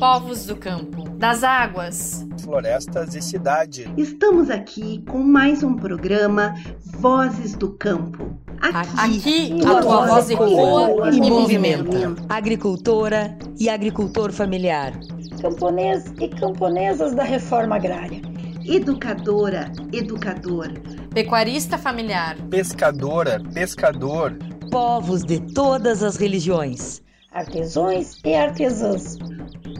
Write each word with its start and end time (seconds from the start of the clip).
povos 0.00 0.46
do 0.46 0.56
campo, 0.56 1.06
das 1.10 1.44
águas, 1.44 2.26
florestas 2.42 3.14
e 3.14 3.20
cidade. 3.20 3.86
Estamos 3.98 4.48
aqui 4.48 5.04
com 5.06 5.18
mais 5.18 5.62
um 5.62 5.76
programa 5.76 6.54
Vozes 6.86 7.54
do 7.54 7.72
Campo. 7.72 8.34
Aqui, 8.62 9.58
aqui 9.58 9.66
a 9.66 9.82
tua 9.82 10.06
voz 10.06 10.30
ecoa 10.30 11.10
e 11.10 11.20
movimenta. 11.20 12.16
Agricultora 12.30 13.36
e 13.58 13.68
agricultor 13.68 14.32
familiar. 14.32 14.94
Camponês 15.42 16.10
e 16.18 16.28
camponesas 16.28 17.14
da 17.14 17.22
reforma 17.22 17.76
agrária. 17.76 18.22
Educadora, 18.66 19.70
educador. 19.92 20.72
Pecuarista 21.12 21.76
familiar. 21.76 22.38
Pescadora, 22.48 23.38
pescador. 23.52 24.34
Povos 24.70 25.22
de 25.22 25.40
todas 25.52 26.02
as 26.02 26.16
religiões. 26.16 27.02
Artesões 27.32 28.18
e 28.24 28.34
artesãs. 28.34 29.18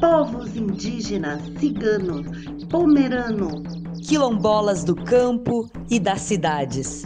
Povos 0.00 0.56
indígenas, 0.56 1.42
ciganos, 1.58 2.26
pomerano. 2.68 3.62
Quilombolas 4.06 4.82
do 4.82 4.96
campo 4.96 5.70
e 5.90 6.00
das 6.00 6.22
cidades 6.22 7.04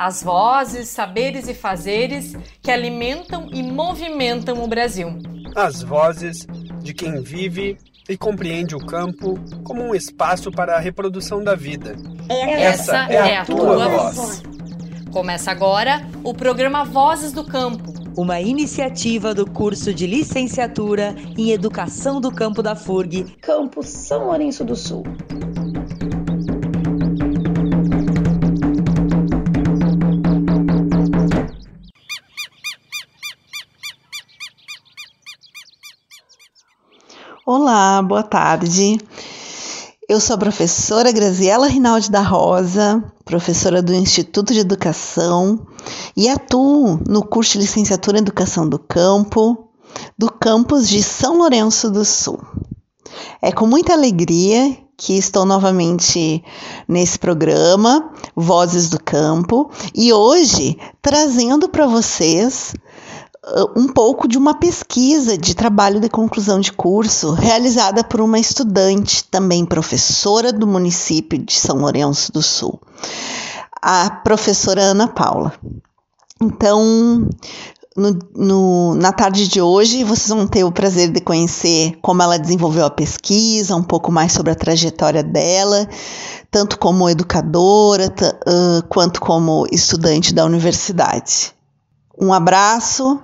as 0.00 0.22
vozes, 0.22 0.88
saberes 0.88 1.46
e 1.46 1.52
fazeres 1.52 2.34
que 2.62 2.70
alimentam 2.70 3.50
e 3.52 3.62
movimentam 3.62 4.64
o 4.64 4.66
Brasil. 4.66 5.18
As 5.54 5.82
vozes 5.82 6.46
de 6.82 6.94
quem 6.94 7.20
vive 7.20 7.76
e 8.08 8.16
compreende 8.16 8.74
o 8.74 8.78
campo 8.78 9.38
como 9.62 9.82
um 9.82 9.94
espaço 9.94 10.50
para 10.50 10.74
a 10.74 10.80
reprodução 10.80 11.44
da 11.44 11.54
vida. 11.54 11.94
Essa, 12.30 12.96
Essa 12.96 13.12
é, 13.12 13.18
a, 13.18 13.28
é 13.28 13.36
a 13.36 13.44
tua, 13.44 13.56
tua 13.56 13.88
voz. 13.88 14.16
voz. 14.16 14.42
Começa 15.12 15.50
agora 15.50 16.00
o 16.24 16.32
programa 16.32 16.82
Vozes 16.82 17.32
do 17.32 17.44
Campo. 17.44 17.99
Uma 18.16 18.40
iniciativa 18.40 19.32
do 19.32 19.48
curso 19.48 19.94
de 19.94 20.06
licenciatura 20.06 21.14
em 21.38 21.52
Educação 21.52 22.20
do 22.20 22.30
Campo 22.30 22.62
da 22.62 22.74
FURG, 22.74 23.36
Campus 23.40 23.86
São 23.88 24.26
Lourenço 24.26 24.64
do 24.64 24.74
Sul. 24.76 25.04
Olá, 37.46 38.02
boa 38.02 38.22
tarde. 38.22 38.98
Eu 40.10 40.18
sou 40.18 40.34
a 40.34 40.38
professora 40.38 41.12
Graziela 41.12 41.68
Rinaldi 41.68 42.10
da 42.10 42.20
Rosa, 42.20 43.00
professora 43.24 43.80
do 43.80 43.94
Instituto 43.94 44.52
de 44.52 44.58
Educação 44.58 45.64
e 46.16 46.28
atuo 46.28 46.98
no 47.08 47.24
curso 47.24 47.52
de 47.52 47.58
licenciatura 47.58 48.18
em 48.18 48.20
Educação 48.20 48.68
do 48.68 48.76
Campo 48.76 49.68
do 50.18 50.28
campus 50.28 50.88
de 50.88 51.00
São 51.00 51.38
Lourenço 51.38 51.88
do 51.92 52.04
Sul. 52.04 52.40
É 53.40 53.52
com 53.52 53.68
muita 53.68 53.92
alegria 53.92 54.76
que 54.96 55.16
estou 55.16 55.44
novamente 55.44 56.42
nesse 56.88 57.16
programa 57.16 58.10
Vozes 58.34 58.88
do 58.88 59.00
Campo 59.00 59.70
e 59.94 60.12
hoje 60.12 60.76
trazendo 61.00 61.68
para 61.68 61.86
vocês 61.86 62.74
um 63.74 63.88
pouco 63.88 64.28
de 64.28 64.36
uma 64.36 64.54
pesquisa 64.54 65.36
de 65.36 65.54
trabalho 65.54 65.98
de 65.98 66.08
conclusão 66.08 66.60
de 66.60 66.72
curso 66.72 67.32
realizada 67.32 68.04
por 68.04 68.20
uma 68.20 68.38
estudante, 68.38 69.24
também 69.24 69.64
professora 69.64 70.52
do 70.52 70.66
município 70.66 71.38
de 71.38 71.54
São 71.54 71.78
Lourenço 71.78 72.32
do 72.32 72.42
Sul, 72.42 72.80
a 73.80 74.10
professora 74.10 74.82
Ana 74.82 75.08
Paula. 75.08 75.54
Então, 76.42 77.28
no, 77.96 78.18
no, 78.34 78.94
na 78.94 79.12
tarde 79.12 79.48
de 79.48 79.60
hoje, 79.60 80.04
vocês 80.04 80.28
vão 80.28 80.46
ter 80.46 80.64
o 80.64 80.72
prazer 80.72 81.10
de 81.10 81.20
conhecer 81.20 81.98
como 82.02 82.22
ela 82.22 82.38
desenvolveu 82.38 82.84
a 82.84 82.90
pesquisa, 82.90 83.74
um 83.74 83.82
pouco 83.82 84.12
mais 84.12 84.32
sobre 84.32 84.52
a 84.52 84.56
trajetória 84.56 85.22
dela, 85.22 85.88
tanto 86.50 86.78
como 86.78 87.08
educadora 87.08 88.12
uh, 88.46 88.86
quanto 88.88 89.20
como 89.20 89.66
estudante 89.72 90.34
da 90.34 90.44
universidade. 90.44 91.54
Um 92.18 92.34
abraço 92.34 93.18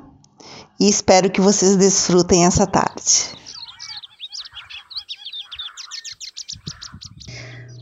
e 0.78 0.88
espero 0.88 1.30
que 1.30 1.40
vocês 1.40 1.76
desfrutem 1.76 2.44
essa 2.44 2.66
tarde. 2.66 3.36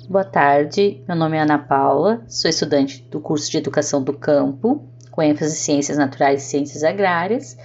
Boa 0.08 0.24
tarde, 0.24 1.02
meu 1.08 1.16
nome 1.16 1.36
é 1.36 1.40
Ana 1.40 1.58
Paula, 1.58 2.22
sou 2.28 2.48
estudante 2.48 3.02
do 3.10 3.20
curso 3.20 3.50
de 3.50 3.56
Educação 3.56 4.02
do 4.02 4.12
Campo, 4.12 4.86
com 5.10 5.22
ênfase 5.22 5.54
em 5.54 5.56
Ciências 5.56 5.96
Naturais 5.96 6.42
e 6.42 6.46
Ciências 6.46 6.84
Agrárias, 6.84 7.56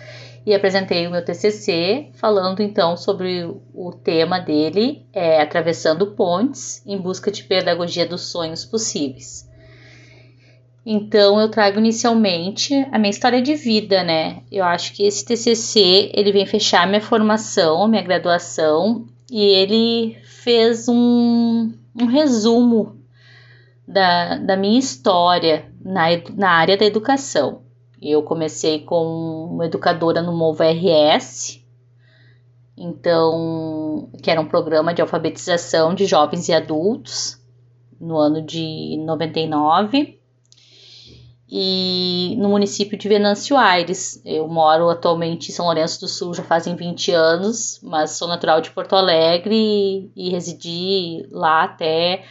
e 0.46 0.54
apresentei 0.54 1.06
o 1.06 1.12
meu 1.12 1.24
TCC 1.24 2.12
falando 2.14 2.62
então 2.62 2.96
sobre 2.96 3.44
o 3.74 3.92
tema 3.92 4.40
dele, 4.40 5.06
é 5.12 5.42
Atravessando 5.42 6.16
Pontes 6.16 6.82
em 6.86 6.98
busca 6.98 7.30
de 7.30 7.44
pedagogia 7.44 8.08
dos 8.08 8.32
sonhos 8.32 8.64
possíveis. 8.64 9.49
Então 10.92 11.40
eu 11.40 11.52
trago 11.52 11.78
inicialmente 11.78 12.74
a 12.92 12.98
minha 12.98 13.12
história 13.12 13.44
de 13.44 13.54
vida, 13.54 14.04
né? 14.04 14.42
Eu 14.52 14.66
acho 14.66 14.92
que 14.94 15.04
esse 15.04 15.24
TCC 15.24 16.10
ele 16.16 16.32
vem 16.32 16.48
fechar 16.48 16.88
minha 16.88 17.00
formação, 17.00 17.88
minha 17.88 18.02
graduação 18.02 19.06
e 19.32 19.40
ele 19.40 20.18
fez 20.24 20.90
um, 20.90 21.72
um 21.96 22.06
resumo 22.08 22.98
da, 23.88 24.40
da 24.40 24.58
minha 24.58 24.80
história 24.80 25.72
na, 25.80 26.06
na 26.36 26.50
área 26.50 26.76
da 26.76 26.86
educação. 26.86 27.62
Eu 28.02 28.24
comecei 28.24 28.80
como 28.80 29.62
educadora 29.62 30.24
no 30.24 30.36
Movo 30.36 30.64
RS, 30.64 31.64
então 32.76 34.10
que 34.24 34.32
era 34.32 34.42
um 34.42 34.48
programa 34.48 34.92
de 34.92 35.04
alfabetização 35.04 35.94
de 35.94 36.08
jovens 36.08 36.50
e 36.50 36.54
adultos 36.54 37.40
no 38.02 38.18
ano 38.18 38.42
de 38.42 38.98
99 39.06 40.19
e 41.52 42.36
no 42.38 42.50
município 42.50 42.98
de 42.98 43.10
Venâncio 43.10 43.58
Aires. 43.58 44.22
Eu 44.24 44.48
moro 44.48 44.90
atualmente 44.90 45.50
em 45.50 45.54
São 45.54 45.66
Lourenço 45.66 46.00
do 46.02 46.08
Sul 46.08 46.34
já 46.34 46.44
fazem 46.44 46.76
20 46.76 47.12
anos, 47.12 47.80
mas 47.82 48.12
sou 48.12 48.28
natural 48.28 48.62
de 48.62 48.70
Porto 48.70 48.96
Alegre 48.96 49.56
e, 49.56 50.12
e 50.16 50.30
residi 50.30 51.28
lá 51.32 51.64
até 51.64 52.24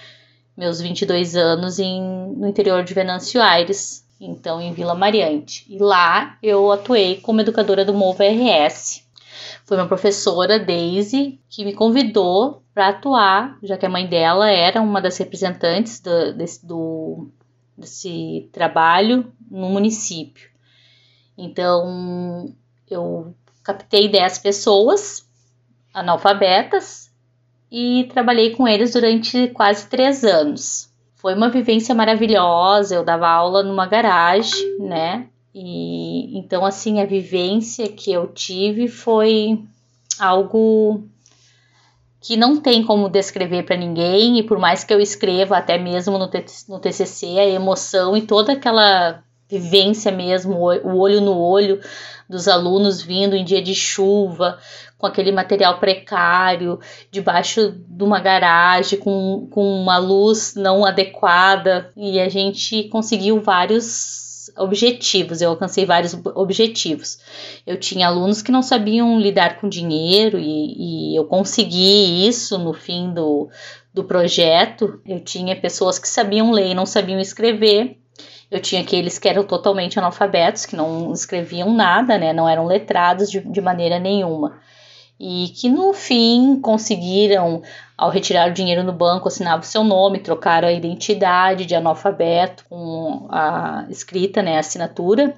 meus 0.56 0.80
22 0.80 1.36
anos 1.36 1.78
em, 1.78 2.00
no 2.36 2.46
interior 2.46 2.82
de 2.82 2.94
Venâncio 2.94 3.40
Aires, 3.40 4.04
então 4.20 4.60
em 4.60 4.72
Vila 4.72 4.94
Mariante. 4.94 5.64
E 5.68 5.78
lá 5.78 6.36
eu 6.42 6.70
atuei 6.70 7.16
como 7.16 7.40
educadora 7.40 7.84
do 7.84 7.94
Movo 7.94 8.22
RS. 8.22 9.06
Foi 9.64 9.76
uma 9.76 9.86
professora, 9.86 10.58
Daisy, 10.58 11.40
que 11.48 11.64
me 11.64 11.74
convidou 11.74 12.62
para 12.72 12.88
atuar, 12.88 13.58
já 13.62 13.76
que 13.76 13.84
a 13.84 13.88
mãe 13.88 14.06
dela 14.06 14.48
era 14.50 14.80
uma 14.80 15.00
das 15.00 15.16
representantes 15.18 16.00
do, 16.00 16.32
desse, 16.32 16.66
do 16.66 17.28
desse 17.78 18.48
trabalho 18.52 19.32
no 19.48 19.68
município. 19.70 20.50
Então, 21.36 22.52
eu 22.90 23.32
captei 23.62 24.08
10 24.08 24.38
pessoas 24.40 25.26
analfabetas 25.94 27.10
e 27.70 28.08
trabalhei 28.12 28.54
com 28.56 28.66
eles 28.66 28.92
durante 28.92 29.48
quase 29.48 29.86
três 29.88 30.24
anos. 30.24 30.92
Foi 31.14 31.34
uma 31.34 31.48
vivência 31.48 31.94
maravilhosa. 31.94 32.94
Eu 32.94 33.04
dava 33.04 33.28
aula 33.28 33.62
numa 33.62 33.86
garagem, 33.86 34.78
né? 34.78 35.28
E 35.54 36.38
então, 36.38 36.64
assim, 36.64 37.00
a 37.00 37.06
vivência 37.06 37.88
que 37.88 38.12
eu 38.12 38.28
tive 38.28 38.88
foi 38.88 39.62
algo 40.18 41.04
que 42.20 42.36
não 42.36 42.60
tem 42.60 42.82
como 42.82 43.08
descrever 43.08 43.64
para 43.64 43.76
ninguém, 43.76 44.38
e 44.38 44.42
por 44.42 44.58
mais 44.58 44.84
que 44.84 44.92
eu 44.92 45.00
escreva 45.00 45.56
até 45.56 45.78
mesmo 45.78 46.18
no, 46.18 46.28
no 46.68 46.78
TCC, 46.80 47.38
a 47.38 47.46
emoção 47.46 48.16
e 48.16 48.22
toda 48.22 48.52
aquela 48.52 49.22
vivência 49.48 50.12
mesmo, 50.12 50.54
o 50.56 50.98
olho 50.98 51.20
no 51.20 51.38
olho 51.38 51.80
dos 52.28 52.46
alunos 52.46 53.00
vindo 53.00 53.34
em 53.34 53.44
dia 53.44 53.62
de 53.62 53.74
chuva, 53.74 54.58
com 54.98 55.06
aquele 55.06 55.32
material 55.32 55.78
precário, 55.78 56.78
debaixo 57.10 57.72
de 57.88 58.04
uma 58.04 58.20
garagem, 58.20 58.98
com, 58.98 59.48
com 59.50 59.80
uma 59.80 59.96
luz 59.96 60.54
não 60.54 60.84
adequada, 60.84 61.90
e 61.96 62.20
a 62.20 62.28
gente 62.28 62.84
conseguiu 62.84 63.40
vários 63.40 64.27
objetivos, 64.56 65.40
eu 65.40 65.50
alcancei 65.50 65.84
vários 65.84 66.14
objetivos. 66.34 67.18
Eu 67.66 67.78
tinha 67.78 68.06
alunos 68.06 68.42
que 68.42 68.52
não 68.52 68.62
sabiam 68.62 69.18
lidar 69.20 69.60
com 69.60 69.68
dinheiro 69.68 70.38
e, 70.38 71.12
e 71.12 71.16
eu 71.18 71.24
consegui 71.24 72.26
isso 72.26 72.58
no 72.58 72.72
fim 72.72 73.12
do, 73.12 73.48
do 73.92 74.04
projeto. 74.04 75.00
Eu 75.06 75.20
tinha 75.20 75.54
pessoas 75.54 75.98
que 75.98 76.08
sabiam 76.08 76.50
ler 76.50 76.70
e 76.70 76.74
não 76.74 76.86
sabiam 76.86 77.20
escrever. 77.20 77.98
Eu 78.50 78.60
tinha 78.60 78.80
aqueles 78.80 79.18
que 79.18 79.28
eram 79.28 79.44
totalmente 79.44 79.98
analfabetos, 79.98 80.64
que 80.64 80.74
não 80.74 81.12
escreviam 81.12 81.72
nada, 81.72 82.16
né? 82.16 82.32
Não 82.32 82.48
eram 82.48 82.66
letrados 82.66 83.30
de, 83.30 83.40
de 83.40 83.60
maneira 83.60 83.98
nenhuma 83.98 84.58
e 85.20 85.48
que 85.56 85.68
no 85.68 85.92
fim 85.92 86.60
conseguiram, 86.60 87.62
ao 87.96 88.10
retirar 88.10 88.50
o 88.50 88.54
dinheiro 88.54 88.84
no 88.84 88.92
banco, 88.92 89.26
assinar 89.26 89.58
o 89.58 89.64
seu 89.64 89.82
nome, 89.82 90.20
trocaram 90.20 90.68
a 90.68 90.72
identidade 90.72 91.66
de 91.66 91.74
analfabeto 91.74 92.64
com 92.68 93.26
a 93.28 93.84
escrita, 93.90 94.42
né, 94.42 94.56
a 94.56 94.60
assinatura. 94.60 95.34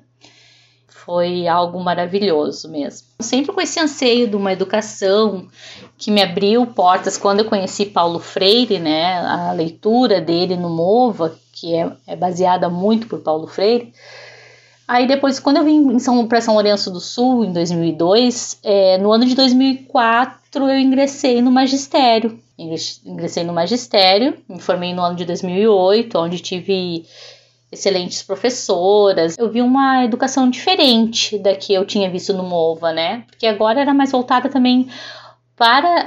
foi 0.87 1.49
algo 1.49 1.81
maravilhoso 1.81 2.69
mesmo. 2.71 3.09
Sempre 3.21 3.55
com 3.55 3.61
esse 3.61 3.81
anseio 3.81 4.29
de 4.29 4.37
uma 4.37 4.53
educação 4.53 5.49
que 5.97 6.11
me 6.11 6.23
abriu 6.23 6.67
portas 6.67 7.17
quando 7.17 7.41
eu 7.41 7.47
conheci 7.47 7.87
Paulo 7.87 8.19
Freire, 8.19 8.79
né, 8.79 9.15
a 9.19 9.53
leitura 9.53 10.21
dele 10.21 10.57
no 10.57 10.69
Mova, 10.69 11.35
que 11.53 11.75
é, 11.75 11.91
é 12.07 12.15
baseada 12.15 12.69
muito 12.69 13.07
por 13.07 13.21
Paulo 13.21 13.47
Freire. 13.47 13.93
Aí 14.91 15.07
depois, 15.07 15.39
quando 15.39 15.59
eu 15.59 15.65
vim 15.65 15.97
para 16.27 16.41
São 16.41 16.55
Lourenço 16.55 16.91
do 16.91 16.99
Sul, 16.99 17.45
em 17.45 17.53
2002, 17.53 18.59
é, 18.65 18.99
no 18.99 19.13
ano 19.13 19.25
de 19.25 19.37
2004 19.37 20.69
eu 20.69 20.81
ingressei 20.81 21.41
no 21.41 21.53
magistério. 21.53 22.41
Ingressei 22.59 23.45
no 23.45 23.53
magistério, 23.53 24.37
me 24.49 24.59
formei 24.59 24.93
no 24.93 25.01
ano 25.01 25.15
de 25.15 25.25
2008, 25.25 26.19
onde 26.19 26.41
tive 26.41 27.07
excelentes 27.71 28.25
professoras. 28.25 29.39
Eu 29.39 29.49
vi 29.49 29.63
uma 29.63 30.05
educação 30.05 30.51
diferente 30.51 31.39
da 31.39 31.55
que 31.55 31.73
eu 31.73 31.85
tinha 31.85 32.11
visto 32.11 32.33
no 32.33 32.43
MOVA, 32.43 32.93
né? 32.93 33.23
Porque 33.29 33.47
agora 33.47 33.81
era 33.81 33.95
mais 33.95 34.11
voltada 34.11 34.49
também 34.49 34.89
para 35.55 36.05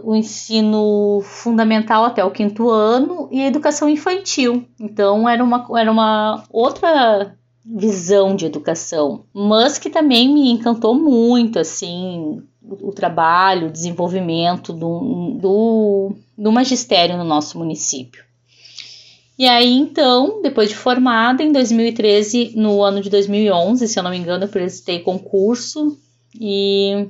uh, 0.00 0.08
o 0.08 0.14
ensino 0.14 1.22
fundamental 1.24 2.04
até 2.04 2.24
o 2.24 2.30
quinto 2.30 2.70
ano 2.70 3.28
e 3.32 3.42
a 3.42 3.48
educação 3.48 3.88
infantil. 3.88 4.64
Então 4.78 5.28
era 5.28 5.42
uma, 5.42 5.66
era 5.76 5.90
uma 5.90 6.44
outra 6.52 7.36
visão 7.64 8.34
de 8.34 8.46
educação, 8.46 9.24
mas 9.32 9.78
que 9.78 9.88
também 9.88 10.32
me 10.32 10.50
encantou 10.50 10.94
muito, 10.94 11.58
assim, 11.58 12.42
o, 12.62 12.88
o 12.88 12.92
trabalho, 12.92 13.68
o 13.68 13.72
desenvolvimento 13.72 14.72
do, 14.72 15.38
do, 15.40 16.12
do 16.36 16.52
magistério 16.52 17.16
no 17.16 17.24
nosso 17.24 17.58
município. 17.58 18.24
E 19.38 19.46
aí, 19.46 19.72
então, 19.72 20.42
depois 20.42 20.68
de 20.68 20.76
formada, 20.76 21.42
em 21.42 21.52
2013, 21.52 22.52
no 22.56 22.82
ano 22.82 23.00
de 23.00 23.08
2011, 23.08 23.88
se 23.88 23.98
eu 23.98 24.02
não 24.02 24.10
me 24.10 24.18
engano, 24.18 24.44
eu 24.44 24.48
prestei 24.48 25.00
concurso 25.00 25.98
e 26.38 27.08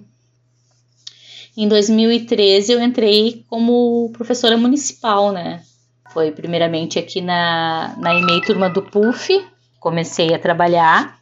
em 1.57 1.69
2013 1.69 2.73
eu 2.73 2.83
entrei 2.83 3.45
como 3.49 4.11
professora 4.13 4.57
municipal, 4.57 5.33
né? 5.33 5.63
Foi 6.13 6.31
primeiramente 6.31 6.99
aqui 6.99 7.21
na, 7.21 7.95
na 7.99 8.15
EMEI 8.15 8.41
Turma 8.43 8.71
do 8.71 8.83
PUF, 8.83 9.45
comecei 9.83 10.33
a 10.33 10.39
trabalhar 10.39 11.19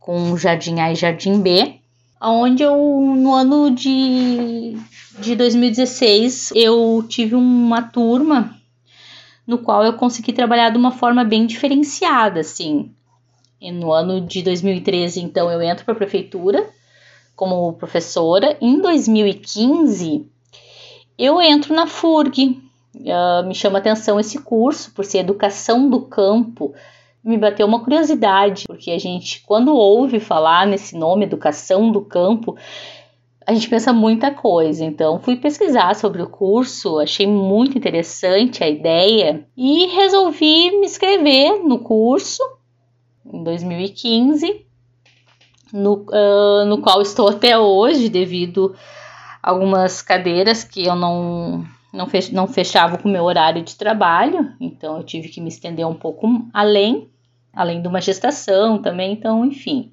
com 0.00 0.36
Jardim 0.36 0.80
A 0.80 0.90
e 0.90 0.96
Jardim 0.96 1.40
B, 1.40 1.76
onde 2.20 2.64
eu, 2.64 2.76
no 2.76 3.32
ano 3.32 3.70
de, 3.70 4.76
de 5.20 5.36
2016, 5.36 6.50
eu 6.56 7.04
tive 7.08 7.36
uma 7.36 7.80
turma 7.80 8.58
no 9.46 9.56
qual 9.56 9.84
eu 9.84 9.92
consegui 9.92 10.32
trabalhar 10.32 10.70
de 10.70 10.78
uma 10.78 10.90
forma 10.90 11.22
bem 11.24 11.46
diferenciada, 11.46 12.40
assim. 12.40 12.90
E 13.60 13.70
no 13.70 13.92
ano 13.92 14.20
de 14.20 14.42
2013, 14.42 15.20
então, 15.20 15.48
eu 15.48 15.62
entro 15.62 15.84
para 15.84 15.94
a 15.94 15.96
prefeitura 15.96 16.68
como 17.36 17.72
professora. 17.74 18.58
Em 18.60 18.80
2015, 18.80 20.26
eu 21.16 21.40
entro 21.40 21.72
na 21.72 21.86
FURG. 21.86 22.60
Uh, 22.96 23.46
me 23.46 23.54
chama 23.54 23.78
atenção 23.78 24.18
esse 24.18 24.40
curso, 24.40 24.90
por 24.90 25.04
ser 25.04 25.18
educação 25.18 25.88
do 25.88 26.00
campo. 26.00 26.74
Me 27.22 27.36
bateu 27.36 27.66
uma 27.66 27.82
curiosidade, 27.82 28.64
porque 28.66 28.90
a 28.90 28.98
gente, 28.98 29.42
quando 29.46 29.74
ouve 29.74 30.20
falar 30.20 30.66
nesse 30.66 30.96
nome, 30.96 31.24
educação 31.24 31.90
do 31.90 32.00
campo, 32.00 32.56
a 33.46 33.54
gente 33.54 33.68
pensa 33.68 33.92
muita 33.92 34.30
coisa. 34.30 34.84
Então, 34.84 35.18
fui 35.18 35.36
pesquisar 35.36 35.94
sobre 35.94 36.20
o 36.22 36.28
curso, 36.28 36.98
achei 36.98 37.26
muito 37.26 37.78
interessante 37.78 38.62
a 38.62 38.68
ideia 38.68 39.46
e 39.56 39.86
resolvi 39.86 40.70
me 40.72 40.84
inscrever 40.84 41.64
no 41.64 41.78
curso 41.78 42.42
em 43.32 43.42
2015, 43.42 44.66
no, 45.72 46.06
uh, 46.10 46.64
no 46.66 46.82
qual 46.82 47.00
estou 47.00 47.28
até 47.28 47.58
hoje, 47.58 48.08
devido 48.08 48.74
a 49.42 49.50
algumas 49.50 50.02
cadeiras 50.02 50.62
que 50.62 50.86
eu 50.86 50.94
não, 50.94 51.64
não, 51.92 52.06
fech, 52.06 52.34
não 52.34 52.46
fechava 52.46 52.98
com 52.98 53.08
o 53.08 53.12
meu 53.12 53.24
horário 53.24 53.62
de 53.62 53.76
trabalho, 53.76 54.52
então 54.60 54.98
eu 54.98 55.04
tive 55.04 55.28
que 55.28 55.40
me 55.40 55.48
estender 55.48 55.86
um 55.86 55.94
pouco 55.94 56.26
além, 56.52 57.08
além 57.52 57.80
de 57.80 57.88
uma 57.88 58.00
gestação 58.00 58.80
também, 58.80 59.12
então, 59.12 59.44
enfim. 59.44 59.92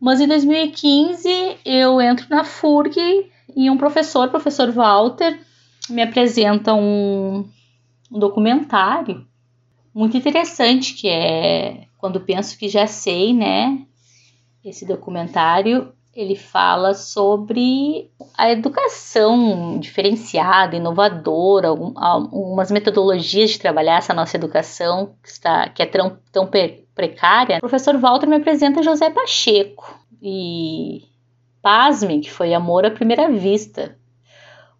Mas 0.00 0.20
em 0.20 0.28
2015 0.28 1.58
eu 1.64 2.00
entro 2.00 2.26
na 2.28 2.44
FURG 2.44 3.30
e 3.56 3.70
um 3.70 3.76
professor, 3.76 4.28
professor 4.28 4.70
Walter, 4.70 5.38
me 5.88 6.02
apresenta 6.02 6.74
um, 6.74 7.48
um 8.10 8.18
documentário 8.18 9.26
muito 9.94 10.16
interessante 10.16 10.92
que 10.92 11.08
é 11.08 11.86
quando 11.96 12.20
penso 12.20 12.58
que 12.58 12.68
já 12.68 12.86
sei, 12.86 13.32
né? 13.32 13.86
Esse 14.62 14.84
documentário 14.84 15.92
ele 16.16 16.34
fala 16.34 16.94
sobre 16.94 18.10
a 18.38 18.50
educação 18.50 19.78
diferenciada, 19.78 20.74
inovadora, 20.74 21.68
algumas 21.68 22.70
metodologias 22.70 23.50
de 23.50 23.58
trabalhar 23.58 23.98
essa 23.98 24.14
nossa 24.14 24.34
educação 24.34 25.14
que, 25.22 25.28
está, 25.28 25.68
que 25.68 25.82
é 25.82 25.86
tão, 25.86 26.18
tão 26.32 26.48
precária. 26.94 27.58
O 27.58 27.60
professor 27.60 27.98
Walter 27.98 28.26
me 28.26 28.36
apresenta 28.36 28.82
José 28.82 29.10
Pacheco 29.10 30.00
e 30.22 31.04
pasme 31.60 32.20
que 32.20 32.30
foi 32.30 32.54
amor 32.54 32.86
à 32.86 32.90
primeira 32.90 33.30
vista. 33.30 33.98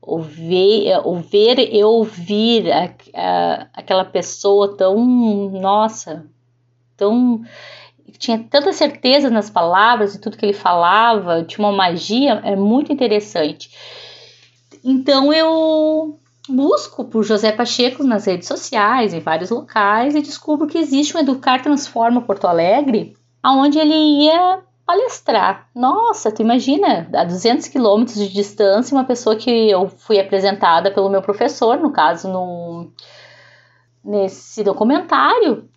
Ouvir, 0.00 0.99
ouvir 1.05 1.59
e 1.59 1.85
ouvir 1.85 2.73
a, 2.73 2.94
a, 3.12 3.67
aquela 3.75 4.06
pessoa 4.06 4.75
tão, 4.75 5.05
nossa, 5.50 6.25
tão 6.97 7.44
tinha 8.19 8.45
tanta 8.51 8.73
certeza 8.73 9.31
nas 9.31 9.51
palavras 9.51 10.15
e 10.15 10.21
tudo 10.21 10.37
que 10.37 10.45
ele 10.45 10.53
falava, 10.53 11.45
tinha 11.45 11.67
uma 11.67 11.77
magia, 11.77 12.41
é 12.45 12.57
muito 12.57 12.93
interessante. 12.93 13.71
Então 14.85 15.33
eu 15.33 16.19
busco 16.49 17.05
por 17.05 17.25
José 17.25 17.53
Pacheco 17.53 18.05
nas 18.05 18.25
redes 18.25 18.47
sociais, 18.47 19.13
em 19.13 19.21
vários 19.21 19.51
locais, 19.51 20.15
e 20.15 20.23
descubro 20.23 20.67
que 20.67 20.79
existe 20.79 21.17
um 21.17 21.21
Educar 21.21 21.63
Transforma 21.63 22.23
Porto 22.23 22.47
Alegre, 22.47 23.17
onde 23.45 23.79
ele 23.79 23.95
ia 23.95 24.61
palestrar. 24.87 25.69
Nossa, 25.75 26.31
tu 26.31 26.43
imagina, 26.43 27.09
a 27.13 27.25
200 27.25 27.67
quilômetros 27.67 28.17
de 28.17 28.33
distância, 28.33 28.97
uma 28.97 29.05
pessoa 29.05 29.35
que 29.35 29.51
eu 29.51 29.89
fui 29.89 30.21
apresentada 30.21 30.93
pelo 30.93 31.11
meu 31.11 31.21
professor, 31.21 31.79
no 31.79 31.91
caso, 31.91 32.29
no, 32.29 32.93
nesse 34.05 34.63
documentário, 34.63 35.69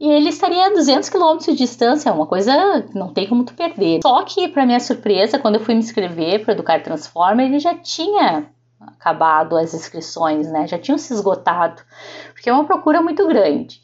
e 0.00 0.08
ele 0.08 0.28
estaria 0.28 0.66
a 0.66 0.70
200 0.70 1.08
quilômetros 1.08 1.46
de 1.46 1.56
distância, 1.56 2.12
uma 2.12 2.26
coisa 2.26 2.82
que 2.82 2.98
não 2.98 3.12
tem 3.12 3.28
como 3.28 3.44
tu 3.44 3.54
perder. 3.54 4.00
Só 4.02 4.22
que, 4.22 4.48
para 4.48 4.66
minha 4.66 4.80
surpresa, 4.80 5.38
quando 5.38 5.54
eu 5.54 5.60
fui 5.60 5.74
me 5.74 5.80
inscrever 5.80 6.44
para 6.44 6.52
Educar 6.52 6.82
Transforma, 6.82 7.42
ele 7.42 7.58
já 7.58 7.74
tinha 7.74 8.46
acabado 8.80 9.56
as 9.56 9.72
inscrições, 9.72 10.50
né? 10.50 10.66
Já 10.66 10.78
tinham 10.78 10.98
se 10.98 11.12
esgotado, 11.14 11.82
porque 12.32 12.50
é 12.50 12.52
uma 12.52 12.64
procura 12.64 13.00
muito 13.00 13.26
grande. 13.26 13.80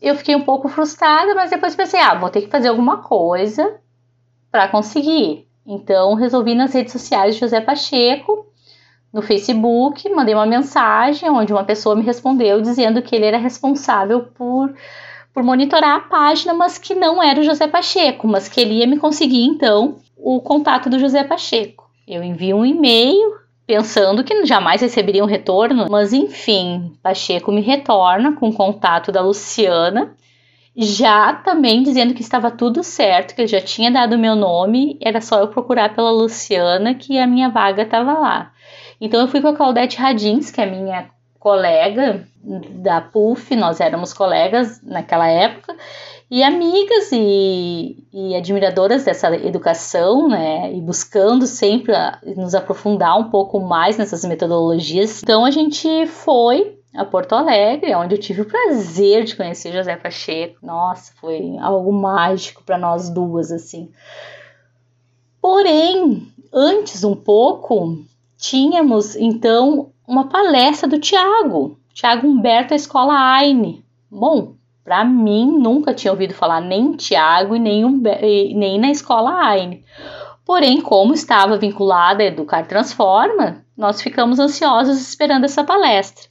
Eu 0.00 0.14
fiquei 0.14 0.36
um 0.36 0.44
pouco 0.44 0.68
frustrada, 0.68 1.34
mas 1.34 1.50
depois 1.50 1.74
pensei, 1.74 2.00
ah, 2.00 2.14
vou 2.14 2.28
ter 2.28 2.42
que 2.42 2.50
fazer 2.50 2.68
alguma 2.68 2.98
coisa 2.98 3.80
para 4.50 4.68
conseguir. 4.68 5.48
Então, 5.66 6.14
resolvi 6.14 6.54
nas 6.54 6.72
redes 6.72 6.92
sociais 6.92 7.34
de 7.34 7.40
José 7.40 7.60
Pacheco, 7.60 8.46
no 9.12 9.22
Facebook, 9.22 10.08
mandei 10.10 10.34
uma 10.34 10.46
mensagem 10.46 11.30
onde 11.30 11.52
uma 11.52 11.64
pessoa 11.64 11.96
me 11.96 12.02
respondeu 12.02 12.60
dizendo 12.60 13.00
que 13.00 13.16
ele 13.16 13.24
era 13.24 13.38
responsável 13.38 14.24
por 14.34 14.74
por 15.36 15.42
monitorar 15.42 15.96
a 15.96 16.00
página, 16.00 16.54
mas 16.54 16.78
que 16.78 16.94
não 16.94 17.22
era 17.22 17.38
o 17.38 17.44
José 17.44 17.66
Pacheco, 17.66 18.26
mas 18.26 18.48
que 18.48 18.58
ele 18.58 18.76
ia 18.76 18.86
me 18.86 18.96
conseguir 18.96 19.44
então 19.44 19.96
o 20.16 20.40
contato 20.40 20.88
do 20.88 20.98
José 20.98 21.22
Pacheco. 21.24 21.90
Eu 22.08 22.22
envio 22.22 22.56
um 22.56 22.64
e-mail 22.64 23.34
pensando 23.66 24.24
que 24.24 24.46
jamais 24.46 24.80
receberia 24.80 25.22
um 25.22 25.26
retorno, 25.26 25.88
mas 25.90 26.14
enfim, 26.14 26.90
Pacheco 27.02 27.52
me 27.52 27.60
retorna 27.60 28.32
com 28.32 28.48
o 28.48 28.52
contato 28.54 29.12
da 29.12 29.20
Luciana, 29.20 30.14
já 30.74 31.34
também 31.34 31.82
dizendo 31.82 32.14
que 32.14 32.22
estava 32.22 32.50
tudo 32.50 32.82
certo, 32.82 33.34
que 33.34 33.42
ele 33.42 33.48
já 33.48 33.60
tinha 33.60 33.90
dado 33.90 34.14
o 34.14 34.18
meu 34.18 34.34
nome, 34.34 34.98
era 35.02 35.20
só 35.20 35.40
eu 35.40 35.48
procurar 35.48 35.94
pela 35.94 36.12
Luciana 36.12 36.94
que 36.94 37.18
a 37.18 37.26
minha 37.26 37.50
vaga 37.50 37.82
estava 37.82 38.14
lá. 38.14 38.52
Então 38.98 39.20
eu 39.20 39.28
fui 39.28 39.42
com 39.42 39.48
a 39.48 39.54
Claudete 39.54 39.98
Radins, 39.98 40.50
que 40.50 40.62
é 40.62 40.64
a 40.64 40.70
minha 40.70 41.10
colega 41.46 42.26
da 42.42 43.00
PUF, 43.00 43.54
nós 43.54 43.78
éramos 43.78 44.12
colegas 44.12 44.82
naquela 44.82 45.28
época, 45.28 45.76
e 46.28 46.42
amigas 46.42 47.12
e, 47.12 48.04
e 48.12 48.34
admiradoras 48.34 49.04
dessa 49.04 49.32
educação, 49.32 50.26
né, 50.26 50.72
e 50.74 50.80
buscando 50.80 51.46
sempre 51.46 51.94
a, 51.94 52.18
nos 52.36 52.52
aprofundar 52.52 53.16
um 53.16 53.30
pouco 53.30 53.60
mais 53.60 53.96
nessas 53.96 54.24
metodologias. 54.24 55.22
Então 55.22 55.44
a 55.44 55.52
gente 55.52 56.04
foi 56.08 56.80
a 56.92 57.04
Porto 57.04 57.36
Alegre, 57.36 57.94
onde 57.94 58.16
eu 58.16 58.20
tive 58.20 58.40
o 58.42 58.46
prazer 58.46 59.22
de 59.22 59.36
conhecer 59.36 59.72
José 59.72 59.94
Pacheco. 59.94 60.58
Nossa, 60.66 61.12
foi 61.20 61.56
algo 61.60 61.92
mágico 61.92 62.64
para 62.64 62.76
nós 62.76 63.08
duas, 63.08 63.52
assim. 63.52 63.88
Porém, 65.40 66.26
antes 66.52 67.04
um 67.04 67.14
pouco, 67.14 68.04
tínhamos 68.36 69.14
então 69.14 69.92
uma 70.06 70.28
palestra 70.28 70.88
do 70.88 70.98
Tiago, 70.98 71.78
Tiago 71.92 72.26
Humberto, 72.26 72.72
a 72.72 72.76
escola 72.76 73.14
AINE. 73.14 73.84
Bom, 74.10 74.54
para 74.84 75.04
mim, 75.04 75.58
nunca 75.58 75.92
tinha 75.92 76.12
ouvido 76.12 76.32
falar 76.32 76.60
nem 76.60 76.92
Tiago 76.92 77.56
e 77.56 77.58
nem, 77.58 77.84
nem 78.54 78.78
na 78.78 78.90
escola 78.90 79.32
AINE. 79.32 79.84
Porém, 80.44 80.80
como 80.80 81.12
estava 81.12 81.58
vinculada 81.58 82.22
a 82.22 82.26
Educar 82.26 82.66
Transforma, 82.66 83.64
nós 83.76 84.00
ficamos 84.00 84.38
ansiosos 84.38 85.00
esperando 85.00 85.44
essa 85.44 85.64
palestra. 85.64 86.28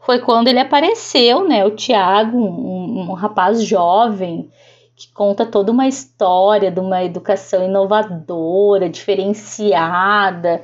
Foi 0.00 0.18
quando 0.20 0.48
ele 0.48 0.58
apareceu, 0.58 1.46
né, 1.46 1.64
o 1.64 1.76
Tiago, 1.76 2.38
um, 2.38 3.10
um 3.10 3.12
rapaz 3.12 3.62
jovem, 3.62 4.48
que 4.96 5.12
conta 5.12 5.44
toda 5.44 5.70
uma 5.70 5.86
história 5.86 6.70
de 6.70 6.80
uma 6.80 7.04
educação 7.04 7.64
inovadora, 7.64 8.88
diferenciada, 8.88 10.62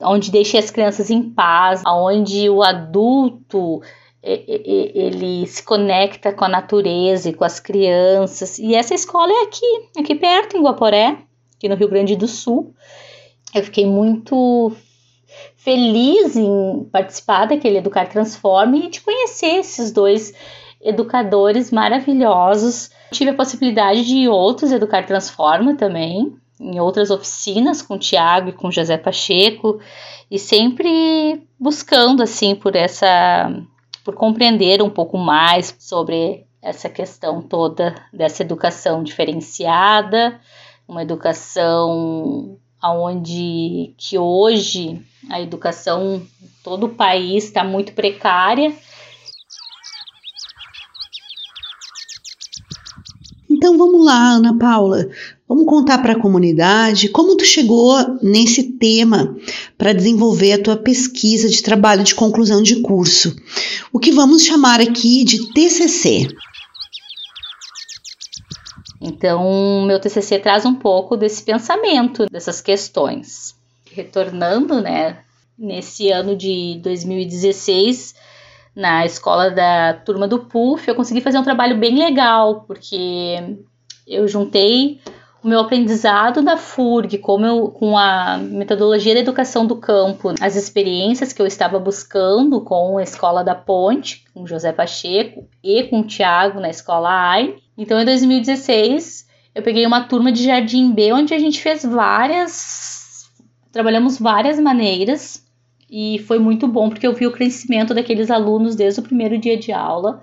onde 0.00 0.30
deixa 0.30 0.58
as 0.58 0.70
crianças 0.70 1.10
em 1.10 1.22
paz, 1.30 1.82
onde 1.86 2.48
o 2.50 2.62
adulto 2.62 3.80
ele 4.22 5.46
se 5.46 5.62
conecta 5.62 6.32
com 6.32 6.44
a 6.44 6.48
natureza 6.48 7.28
e 7.28 7.34
com 7.34 7.44
as 7.44 7.60
crianças. 7.60 8.58
E 8.58 8.74
essa 8.74 8.94
escola 8.94 9.32
é 9.32 9.42
aqui, 9.44 9.88
aqui 9.98 10.14
perto, 10.16 10.56
em 10.56 10.62
Guaporé, 10.62 11.18
aqui 11.56 11.68
no 11.68 11.76
Rio 11.76 11.88
Grande 11.88 12.16
do 12.16 12.26
Sul. 12.26 12.74
Eu 13.54 13.62
fiquei 13.62 13.86
muito 13.86 14.72
feliz 15.56 16.36
em 16.36 16.88
participar 16.90 17.46
daquele 17.46 17.78
Educar 17.78 18.08
Transforme 18.08 18.86
e 18.86 18.90
de 18.90 19.00
conhecer 19.00 19.58
esses 19.58 19.92
dois 19.92 20.34
educadores 20.80 21.70
maravilhosos. 21.70 22.90
Tive 23.12 23.30
a 23.30 23.34
possibilidade 23.34 24.04
de 24.04 24.28
outros 24.28 24.72
Educar 24.72 25.06
Transforma 25.06 25.76
também, 25.76 26.36
em 26.60 26.80
outras 26.80 27.10
oficinas 27.10 27.82
com 27.82 27.94
o 27.94 27.98
Tiago 27.98 28.48
e 28.48 28.52
com 28.52 28.68
o 28.68 28.72
José 28.72 28.96
Pacheco, 28.96 29.80
e 30.30 30.38
sempre 30.38 31.46
buscando 31.58 32.22
assim 32.22 32.54
por 32.54 32.74
essa 32.74 33.52
por 34.04 34.14
compreender 34.14 34.80
um 34.82 34.90
pouco 34.90 35.18
mais 35.18 35.74
sobre 35.80 36.46
essa 36.62 36.88
questão 36.88 37.42
toda 37.42 37.94
dessa 38.12 38.42
educação 38.42 39.02
diferenciada, 39.02 40.40
uma 40.86 41.02
educação 41.02 42.56
aonde 42.80 43.94
que 43.98 44.16
hoje 44.16 45.02
a 45.28 45.40
educação 45.40 46.22
todo 46.62 46.86
o 46.86 46.94
país 46.94 47.44
está 47.44 47.64
muito 47.64 47.92
precária. 47.92 48.72
Então 53.66 53.76
vamos 53.76 54.04
lá, 54.04 54.34
Ana 54.34 54.56
Paula. 54.56 55.08
Vamos 55.48 55.66
contar 55.66 55.98
para 55.98 56.12
a 56.12 56.20
comunidade 56.20 57.08
como 57.08 57.36
tu 57.36 57.44
chegou 57.44 57.96
nesse 58.22 58.62
tema 58.74 59.36
para 59.76 59.92
desenvolver 59.92 60.52
a 60.52 60.62
tua 60.62 60.76
pesquisa 60.76 61.48
de 61.48 61.60
trabalho 61.60 62.04
de 62.04 62.14
conclusão 62.14 62.62
de 62.62 62.80
curso, 62.80 63.34
o 63.92 63.98
que 63.98 64.12
vamos 64.12 64.44
chamar 64.44 64.80
aqui 64.80 65.24
de 65.24 65.52
TCC. 65.52 66.28
Então, 69.00 69.84
meu 69.84 69.98
TCC 69.98 70.38
traz 70.38 70.64
um 70.64 70.76
pouco 70.76 71.16
desse 71.16 71.42
pensamento, 71.42 72.26
dessas 72.30 72.60
questões. 72.60 73.56
Retornando, 73.90 74.80
né, 74.80 75.24
nesse 75.58 76.08
ano 76.12 76.36
de 76.36 76.78
2016, 76.84 78.14
na 78.76 79.06
escola 79.06 79.50
da 79.50 79.94
turma 79.94 80.28
do 80.28 80.40
PUF, 80.40 80.86
eu 80.86 80.94
consegui 80.94 81.22
fazer 81.22 81.38
um 81.38 81.42
trabalho 81.42 81.78
bem 81.78 81.98
legal, 81.98 82.66
porque 82.66 83.56
eu 84.06 84.28
juntei 84.28 85.00
o 85.42 85.48
meu 85.48 85.60
aprendizado 85.60 86.42
da 86.42 86.58
FURG, 86.58 87.18
como 87.18 87.46
eu, 87.46 87.68
com 87.68 87.96
a 87.96 88.36
metodologia 88.36 89.14
da 89.14 89.20
educação 89.20 89.64
do 89.66 89.76
campo, 89.76 90.34
as 90.40 90.56
experiências 90.56 91.32
que 91.32 91.40
eu 91.40 91.46
estava 91.46 91.78
buscando 91.78 92.60
com 92.60 92.98
a 92.98 93.02
Escola 93.02 93.42
da 93.42 93.54
Ponte, 93.54 94.24
com 94.34 94.46
José 94.46 94.72
Pacheco 94.72 95.48
e 95.64 95.84
com 95.84 96.00
o 96.00 96.06
Tiago 96.06 96.60
na 96.60 96.68
Escola 96.68 97.08
AI. 97.08 97.54
Então, 97.78 97.98
em 97.98 98.04
2016, 98.04 99.26
eu 99.54 99.62
peguei 99.62 99.86
uma 99.86 100.04
turma 100.04 100.30
de 100.30 100.44
Jardim 100.44 100.92
B, 100.92 101.12
onde 101.12 101.32
a 101.32 101.38
gente 101.38 101.62
fez 101.62 101.82
várias. 101.82 103.30
trabalhamos 103.72 104.18
várias 104.18 104.58
maneiras 104.58 105.45
e 105.90 106.18
foi 106.26 106.38
muito 106.38 106.66
bom 106.66 106.88
porque 106.88 107.06
eu 107.06 107.14
vi 107.14 107.26
o 107.26 107.32
crescimento 107.32 107.94
daqueles 107.94 108.30
alunos 108.30 108.74
desde 108.74 109.00
o 109.00 109.02
primeiro 109.02 109.38
dia 109.38 109.56
de 109.56 109.72
aula 109.72 110.20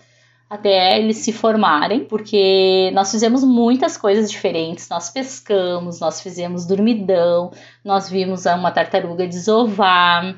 até 0.53 0.99
eles 0.99 1.17
se 1.17 1.33
formarem, 1.33 2.05
porque 2.05 2.91
nós 2.93 3.09
fizemos 3.09 3.43
muitas 3.43 3.97
coisas 3.97 4.29
diferentes. 4.29 4.87
Nós 4.87 5.09
pescamos, 5.09 5.99
nós 5.99 6.21
fizemos 6.21 6.67
dormidão, 6.67 7.51
nós 7.83 8.07
vimos 8.07 8.45
uma 8.45 8.69
tartaruga 8.69 9.27
desovar, 9.27 10.35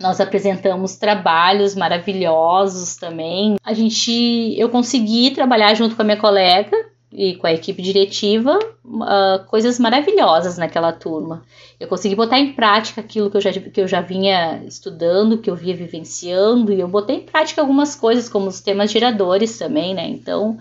nós 0.00 0.20
apresentamos 0.20 0.96
trabalhos 0.96 1.76
maravilhosos 1.76 2.96
também. 2.96 3.56
A 3.64 3.72
gente, 3.74 4.54
eu 4.58 4.68
consegui 4.70 5.30
trabalhar 5.30 5.72
junto 5.74 5.94
com 5.94 6.02
a 6.02 6.04
minha 6.04 6.16
colega 6.16 6.76
e 7.18 7.34
com 7.34 7.48
a 7.48 7.52
equipe 7.52 7.82
diretiva 7.82 8.56
uh, 8.84 9.44
coisas 9.48 9.76
maravilhosas 9.80 10.56
naquela 10.56 10.92
turma. 10.92 11.42
Eu 11.80 11.88
consegui 11.88 12.14
botar 12.14 12.38
em 12.38 12.52
prática 12.52 13.00
aquilo 13.00 13.28
que 13.28 13.36
eu, 13.36 13.40
já, 13.40 13.50
que 13.52 13.80
eu 13.80 13.88
já 13.88 14.00
vinha 14.00 14.62
estudando, 14.64 15.38
que 15.38 15.50
eu 15.50 15.56
via 15.56 15.74
vivenciando, 15.74 16.72
e 16.72 16.78
eu 16.78 16.86
botei 16.86 17.16
em 17.16 17.22
prática 17.22 17.60
algumas 17.60 17.96
coisas, 17.96 18.28
como 18.28 18.46
os 18.46 18.60
temas 18.60 18.92
geradores 18.92 19.58
também, 19.58 19.96
né? 19.96 20.08
Então, 20.08 20.58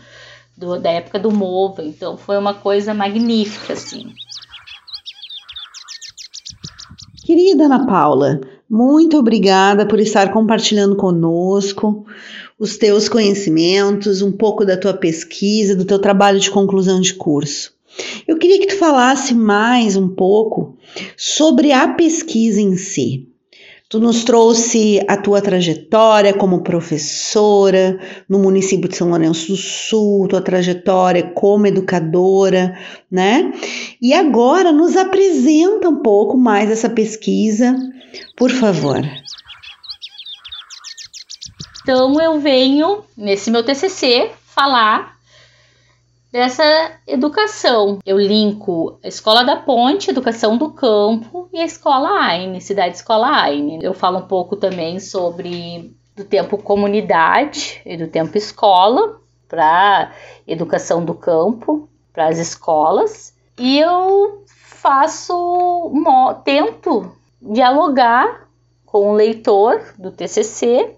do, 0.57 0.79
da 0.79 0.89
época 0.89 1.19
do 1.19 1.31
MOVA. 1.31 1.83
Então, 1.83 2.17
foi 2.17 2.39
uma 2.39 2.55
coisa 2.55 2.91
magnífica, 2.91 3.73
assim. 3.73 4.07
Querida 7.23 7.65
Ana 7.65 7.85
Paula, 7.85 8.41
muito 8.67 9.15
obrigada 9.15 9.85
por 9.85 9.99
estar 9.99 10.33
compartilhando 10.33 10.95
conosco 10.95 12.07
os 12.59 12.77
teus 12.77 13.07
conhecimentos, 13.07 14.21
um 14.21 14.31
pouco 14.31 14.65
da 14.65 14.75
tua 14.75 14.93
pesquisa, 14.93 15.75
do 15.75 15.85
teu 15.85 15.99
trabalho 15.99 16.39
de 16.39 16.49
conclusão 16.49 16.99
de 16.99 17.13
curso. 17.13 17.73
Eu 18.27 18.37
queria 18.37 18.59
que 18.59 18.67
tu 18.67 18.77
falasse 18.77 19.33
mais 19.33 19.95
um 19.95 20.07
pouco 20.07 20.75
sobre 21.15 21.71
a 21.71 21.87
pesquisa 21.89 22.61
em 22.61 22.75
si. 22.75 23.27
Tu 23.89 24.01
nos 24.01 24.25
trouxe 24.25 25.01
a 25.07 25.15
tua 25.15 25.41
trajetória 25.41 26.33
como 26.33 26.61
professora 26.61 27.97
no 28.27 28.37
município 28.37 28.89
de 28.89 28.97
São 28.97 29.09
Lourenço 29.09 29.47
do 29.47 29.55
Sul, 29.55 30.27
tua 30.27 30.41
trajetória 30.41 31.31
como 31.33 31.67
educadora, 31.67 32.77
né? 33.09 33.53
E 34.01 34.13
agora 34.13 34.73
nos 34.73 34.97
apresenta 34.97 35.87
um 35.87 36.01
pouco 36.01 36.37
mais 36.37 36.69
essa 36.69 36.89
pesquisa, 36.89 37.73
por 38.35 38.51
favor. 38.51 39.01
Então 41.87 42.19
eu 42.19 42.37
venho 42.41 43.05
nesse 43.15 43.49
meu 43.49 43.63
TCC 43.63 44.29
falar 44.43 45.15
dessa 46.29 46.91
educação. 47.07 47.99
Eu 48.05 48.19
linko 48.19 48.99
a 49.01 49.07
Escola 49.07 49.45
da 49.45 49.55
Ponte, 49.55 50.09
Educação 50.09 50.57
do 50.57 50.69
Campo 50.71 51.47
e 51.53 51.61
a 51.61 51.63
Escola 51.63 52.09
AINE, 52.09 52.59
Cidade 52.59 52.97
Escola 52.97 53.29
AINE. 53.29 53.79
Eu 53.81 53.93
falo 53.93 54.17
um 54.17 54.27
pouco 54.27 54.57
também 54.57 54.99
sobre 54.99 55.95
do 56.13 56.25
tempo 56.25 56.61
comunidade 56.61 57.81
e 57.85 57.95
do 57.95 58.07
tempo 58.07 58.37
escola 58.37 59.21
para 59.47 60.11
educação 60.45 61.05
do 61.05 61.13
campo, 61.13 61.87
para 62.11 62.27
as 62.27 62.37
escolas. 62.37 63.33
E 63.57 63.79
eu 63.79 64.43
faço, 64.57 65.89
tento 66.43 67.13
dialogar 67.41 68.45
com 68.85 69.11
o 69.11 69.13
leitor 69.13 69.93
do 69.97 70.11
TCC 70.11 70.96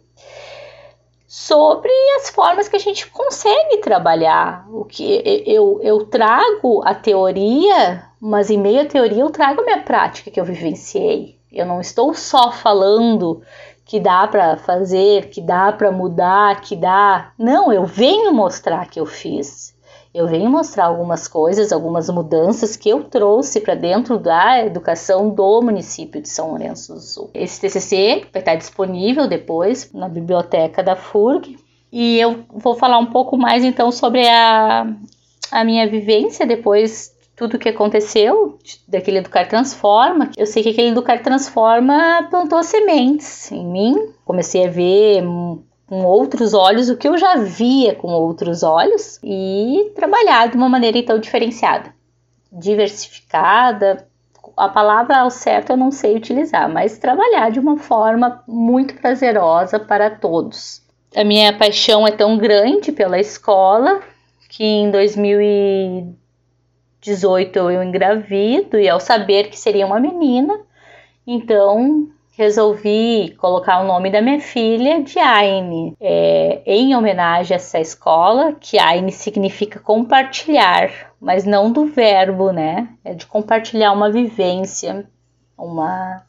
sobre 1.32 1.92
as 2.18 2.32
formas 2.32 2.68
que 2.68 2.76
a 2.76 2.80
gente 2.80 3.06
consegue 3.06 3.78
trabalhar. 3.78 4.66
O 4.72 4.84
que 4.84 5.22
eu, 5.46 5.80
eu 5.84 6.04
trago 6.04 6.82
a 6.84 6.96
teoria, 6.96 8.04
mas 8.20 8.50
em 8.50 8.58
meio 8.58 8.82
à 8.82 8.86
teoria 8.86 9.22
eu 9.22 9.30
trago 9.30 9.62
a 9.62 9.64
minha 9.64 9.84
prática 9.84 10.32
que 10.32 10.40
eu 10.40 10.44
vivenciei. 10.44 11.38
Eu 11.52 11.68
não 11.68 11.80
estou 11.80 12.16
só 12.16 12.52
falando 12.52 13.44
que 13.86 14.00
dá 14.00 14.28
para 14.28 14.58
fazer, 14.58 15.30
que 15.30 15.40
dá 15.40 15.72
para 15.72 15.92
mudar, 15.92 16.62
que 16.62 16.76
dá. 16.76 17.32
Não, 17.38 17.72
eu 17.72 17.86
venho 17.86 18.34
mostrar 18.34 18.90
que 18.90 19.00
eu 19.00 19.06
fiz 19.06 19.76
eu 20.14 20.28
venho 20.28 20.50
mostrar 20.50 20.86
algumas 20.86 21.28
coisas, 21.28 21.72
algumas 21.72 22.10
mudanças 22.10 22.76
que 22.76 22.90
eu 22.90 23.04
trouxe 23.04 23.62
para 23.62 23.76
dentro 23.76 24.18
da 24.18 24.66
educação 24.66 25.30
do 25.30 25.62
município 25.62 26.22
de 26.22 26.30
São 26.30 26.50
Lourenço 26.50 26.94
do 26.94 27.00
Sul. 27.00 27.30
Esse 27.34 27.62
TCC 27.62 28.26
vai 28.34 28.42
estar 28.42 28.56
disponível 28.56 29.28
depois 29.28 29.92
na 29.94 30.10
biblioteca 30.10 30.82
da 30.82 30.96
FURG 30.96 31.58
e 31.92 32.20
eu 32.20 32.44
vou 32.52 32.76
falar 32.76 32.98
um 32.98 33.08
pouco 33.08 33.38
mais 33.38 33.64
então 33.64 33.92
sobre 33.92 34.28
a, 34.28 34.88
a 35.52 35.64
minha 35.64 35.88
vivência 35.88 36.46
depois 36.46 37.16
tudo 37.36 37.56
o 37.56 37.60
que 37.60 37.70
aconteceu 37.70 38.60
daquele 38.86 39.20
Educar 39.20 39.48
Transforma. 39.48 40.30
Eu 40.36 40.46
sei 40.46 40.62
que 40.62 40.70
aquele 40.70 40.90
Educar 40.90 41.24
Transforma 41.24 42.28
plantou 42.30 42.62
sementes 42.64 43.50
em 43.50 43.66
mim. 43.66 44.14
Comecei 44.26 44.68
a 44.68 44.70
ver 44.70 45.24
com 45.90 46.06
outros 46.06 46.54
olhos 46.54 46.88
o 46.88 46.96
que 46.96 47.08
eu 47.08 47.18
já 47.18 47.38
via 47.38 47.96
com 47.96 48.10
outros 48.10 48.62
olhos 48.62 49.20
e 49.24 49.92
trabalhar 49.96 50.48
de 50.48 50.56
uma 50.56 50.70
maneira 50.70 51.00
então 51.00 51.18
diferenciada, 51.18 51.92
diversificada. 52.52 54.08
A 54.56 54.70
palavra 54.70 55.18
ao 55.18 55.32
certo 55.32 55.72
eu 55.72 55.78
não 55.78 55.90
sei 55.90 56.16
utilizar, 56.16 56.70
mas 56.70 57.00
trabalhar 57.00 57.50
de 57.50 57.60
uma 57.60 57.76
forma 57.76 58.44
muito 58.48 58.94
prazerosa 59.02 59.80
para 59.80 60.12
todos. 60.12 60.84
a 61.16 61.24
minha 61.24 61.58
paixão 61.58 62.08
é 62.08 62.12
tão 62.12 62.38
grande 62.38 62.92
pela 62.92 63.20
escola 63.20 64.00
que 64.48 64.64
em 64.64 64.92
2018 64.92 67.58
eu 67.58 67.82
engravido 67.82 68.78
e 68.78 68.88
ao 68.88 69.00
saber 69.00 69.50
que 69.50 69.58
seria 69.58 69.88
uma 69.88 70.00
menina, 70.00 70.56
então 71.26 72.12
resolvi 72.40 73.36
colocar 73.38 73.82
o 73.82 73.84
nome 73.86 74.10
da 74.10 74.22
minha 74.22 74.40
filha 74.40 75.04
de 75.04 75.20
Aine, 75.20 75.94
é, 76.00 76.62
em 76.66 76.96
homenagem 76.96 77.54
a 77.54 77.58
essa 77.58 77.82
escola, 77.82 78.54
que 78.54 78.80
Aine 78.80 79.12
significa 79.12 79.78
compartilhar, 79.78 80.90
mas 81.20 81.44
não 81.44 81.70
do 81.70 81.88
verbo, 81.88 82.54
né? 82.54 82.88
É 83.04 83.14
de 83.14 83.26
compartilhar 83.26 83.92
uma 83.92 84.10
vivência, 84.10 85.06
uma, 85.58 86.24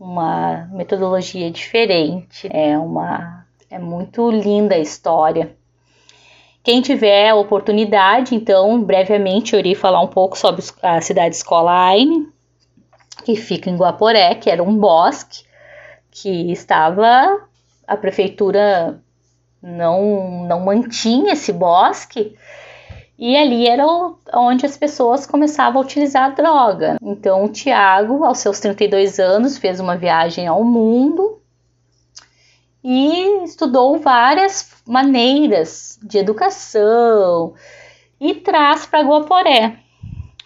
uma 0.00 0.68
metodologia 0.72 1.48
diferente, 1.48 2.48
é 2.52 2.76
uma 2.76 3.46
é 3.70 3.78
muito 3.78 4.28
linda 4.32 4.74
a 4.74 4.80
história. 4.80 5.54
Quem 6.60 6.80
tiver 6.80 7.28
a 7.28 7.36
oportunidade, 7.36 8.34
então, 8.34 8.82
brevemente 8.82 9.52
eu 9.52 9.60
irei 9.60 9.76
falar 9.76 10.00
um 10.00 10.08
pouco 10.08 10.36
sobre 10.36 10.64
a 10.82 11.00
cidade 11.00 11.36
escola 11.36 11.70
Aine, 11.70 12.33
que 13.24 13.34
fica 13.34 13.70
em 13.70 13.76
Guaporé, 13.76 14.34
que 14.34 14.50
era 14.50 14.62
um 14.62 14.76
bosque 14.76 15.44
que 16.10 16.52
estava 16.52 17.40
a 17.86 17.96
prefeitura 17.96 19.00
não 19.62 20.44
não 20.46 20.60
mantinha 20.60 21.32
esse 21.32 21.52
bosque 21.52 22.36
e 23.18 23.36
ali 23.36 23.66
era 23.66 23.86
onde 24.34 24.66
as 24.66 24.76
pessoas 24.76 25.26
começavam 25.26 25.80
a 25.80 25.84
utilizar 25.84 26.24
a 26.24 26.34
droga. 26.34 26.96
Então, 27.00 27.44
o 27.44 27.48
Tiago, 27.48 28.24
aos 28.24 28.38
seus 28.38 28.58
32 28.58 29.20
anos, 29.20 29.56
fez 29.56 29.78
uma 29.78 29.96
viagem 29.96 30.48
ao 30.48 30.64
mundo 30.64 31.40
e 32.82 33.44
estudou 33.44 33.98
várias 33.98 34.68
maneiras 34.86 35.98
de 36.02 36.18
educação 36.18 37.54
e 38.20 38.34
traz 38.34 38.84
para 38.84 39.02
Guaporé. 39.02 39.83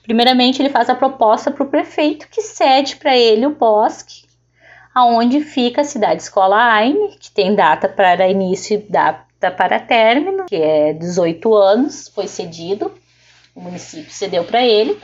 Primeiramente, 0.08 0.62
ele 0.62 0.70
faz 0.70 0.88
a 0.88 0.94
proposta 0.94 1.50
para 1.50 1.62
o 1.62 1.68
prefeito 1.68 2.28
que 2.30 2.40
cede 2.40 2.96
para 2.96 3.14
ele 3.14 3.44
o 3.44 3.54
bosque, 3.54 4.22
aonde 4.94 5.42
fica 5.42 5.82
a 5.82 5.84
cidade 5.84 6.22
escola 6.22 6.56
Aine, 6.56 7.14
que 7.20 7.30
tem 7.30 7.54
data 7.54 7.90
para 7.90 8.26
início 8.26 8.78
e 8.78 8.90
data 8.90 9.50
para 9.50 9.78
término, 9.78 10.46
que 10.46 10.56
é 10.56 10.94
18 10.94 11.54
anos, 11.54 12.08
foi 12.14 12.26
cedido, 12.26 12.90
o 13.54 13.60
município 13.60 14.10
cedeu 14.10 14.44
para 14.44 14.64
ele. 14.64 14.98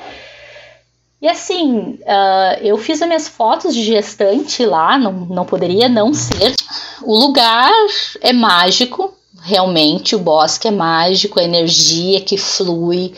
E 1.20 1.28
assim, 1.28 1.98
uh, 2.00 2.62
eu 2.62 2.78
fiz 2.78 3.02
as 3.02 3.06
minhas 3.06 3.28
fotos 3.28 3.74
de 3.74 3.84
gestante 3.84 4.64
lá, 4.64 4.96
não, 4.96 5.12
não 5.12 5.44
poderia 5.44 5.86
não 5.86 6.14
ser. 6.14 6.54
O 7.02 7.14
lugar 7.14 7.70
é 8.22 8.32
mágico, 8.32 9.14
realmente, 9.42 10.16
o 10.16 10.18
bosque 10.18 10.66
é 10.66 10.70
mágico, 10.70 11.38
a 11.38 11.44
energia 11.44 12.22
que 12.22 12.38
flui, 12.38 13.12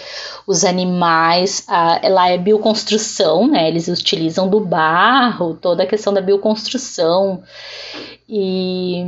os 0.47 0.65
animais, 0.65 1.65
a, 1.67 2.01
lá 2.09 2.29
é 2.31 2.39
bioconstrução, 2.39 3.49
né? 3.49 3.67
Eles 3.67 3.89
utilizam 3.89 4.49
do 4.49 4.61
barro, 4.61 5.55
toda 5.55 5.83
a 5.83 5.87
questão 5.87 6.15
da 6.15 6.21
bioconstrução. 6.21 7.43
E 8.29 9.05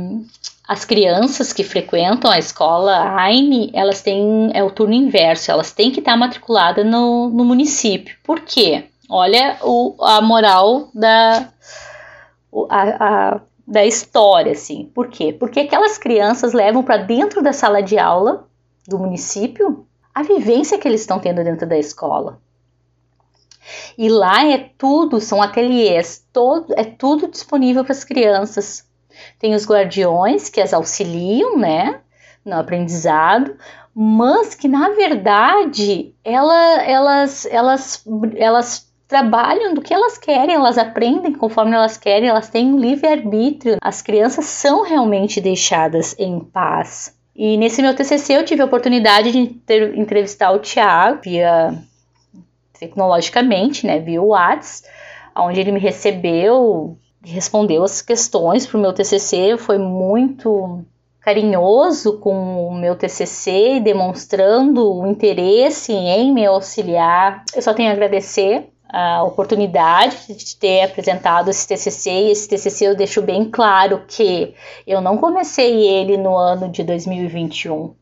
as 0.67 0.83
crianças 0.83 1.53
que 1.53 1.63
frequentam 1.63 2.29
a 2.29 2.37
escola 2.37 3.15
AINE, 3.15 3.71
elas 3.73 4.01
têm 4.01 4.51
é 4.53 4.61
o 4.61 4.69
turno 4.69 4.93
inverso, 4.93 5.49
elas 5.49 5.71
têm 5.71 5.91
que 5.91 5.99
estar 5.99 6.17
matriculadas 6.17 6.85
no, 6.85 7.29
no 7.29 7.45
município. 7.45 8.17
Por 8.23 8.41
quê? 8.41 8.85
Olha 9.09 9.57
o, 9.63 9.95
a 10.01 10.21
moral 10.21 10.89
da, 10.93 11.49
a, 12.69 12.81
a, 12.99 13.41
da 13.65 13.85
história, 13.85 14.51
assim. 14.51 14.91
Por 14.93 15.07
quê? 15.07 15.31
Porque 15.31 15.61
aquelas 15.61 15.97
crianças 15.97 16.51
levam 16.51 16.83
para 16.83 16.97
dentro 16.97 17.41
da 17.41 17.53
sala 17.53 17.81
de 17.81 17.97
aula 17.97 18.45
do 18.87 18.99
município 18.99 19.87
a 20.19 20.23
vivência 20.23 20.77
que 20.77 20.85
eles 20.85 21.01
estão 21.01 21.17
tendo 21.17 21.43
dentro 21.43 21.65
da 21.65 21.77
escola. 21.77 22.41
E 23.97 24.09
lá 24.09 24.45
é 24.45 24.69
tudo, 24.77 25.21
são 25.21 25.41
ateliês, 25.41 26.25
todo, 26.33 26.73
é 26.75 26.83
tudo 26.83 27.29
disponível 27.29 27.83
para 27.85 27.93
as 27.93 28.03
crianças. 28.03 28.85
Tem 29.39 29.55
os 29.55 29.65
guardiões 29.65 30.49
que 30.49 30.59
as 30.59 30.73
auxiliam, 30.73 31.57
né, 31.57 32.01
no 32.43 32.57
aprendizado, 32.57 33.55
mas 33.95 34.55
que 34.55 34.67
na 34.67 34.89
verdade 34.89 36.13
ela, 36.23 36.83
elas, 36.83 37.45
elas, 37.45 38.03
elas 38.35 38.91
trabalham 39.07 39.73
do 39.73 39.81
que 39.81 39.93
elas 39.93 40.17
querem, 40.17 40.55
elas 40.55 40.77
aprendem 40.77 41.33
conforme 41.33 41.75
elas 41.75 41.97
querem, 41.97 42.27
elas 42.27 42.49
têm 42.49 42.73
um 42.73 42.77
livre 42.77 43.07
arbítrio. 43.07 43.77
As 43.79 44.01
crianças 44.01 44.45
são 44.45 44.83
realmente 44.83 45.39
deixadas 45.39 46.13
em 46.19 46.41
paz. 46.41 47.17
E 47.41 47.55
nesse 47.55 47.81
meu 47.81 47.95
TCC 47.95 48.33
eu 48.33 48.43
tive 48.43 48.61
a 48.61 48.65
oportunidade 48.65 49.31
de 49.31 49.47
ter, 49.47 49.97
entrevistar 49.97 50.51
o 50.51 50.59
Tiago 50.59 51.21
via 51.23 51.73
tecnologicamente, 52.77 53.87
né, 53.87 53.97
via 53.97 54.21
WhatsApp, 54.21 54.89
onde 55.37 55.57
ele 55.57 55.71
me 55.71 55.79
recebeu, 55.79 56.97
respondeu 57.23 57.81
as 57.81 58.01
questões 58.01 58.67
para 58.67 58.77
o 58.77 58.81
meu 58.81 58.91
TCC, 58.91 59.55
foi 59.57 59.77
muito 59.77 60.83
carinhoso 61.21 62.19
com 62.19 62.67
o 62.67 62.75
meu 62.75 62.97
TCC, 62.97 63.79
demonstrando 63.79 64.99
o 64.99 65.07
interesse 65.07 65.93
em 65.93 66.33
me 66.33 66.45
auxiliar. 66.45 67.45
Eu 67.55 67.61
só 67.61 67.73
tenho 67.73 67.89
a 67.89 67.93
agradecer 67.93 68.67
a 68.91 69.23
oportunidade 69.23 70.33
de 70.33 70.55
ter 70.55 70.81
apresentado 70.81 71.49
esse 71.49 71.67
TCC 71.67 72.09
e 72.09 72.31
esse 72.31 72.49
TCC 72.49 72.87
eu 72.87 72.95
deixo 72.95 73.21
bem 73.21 73.49
claro 73.49 74.03
que 74.07 74.55
eu 74.85 74.99
não 74.99 75.17
comecei 75.17 75.87
ele 75.87 76.17
no 76.17 76.35
ano 76.35 76.69
de 76.69 76.83
2021. 76.83 77.93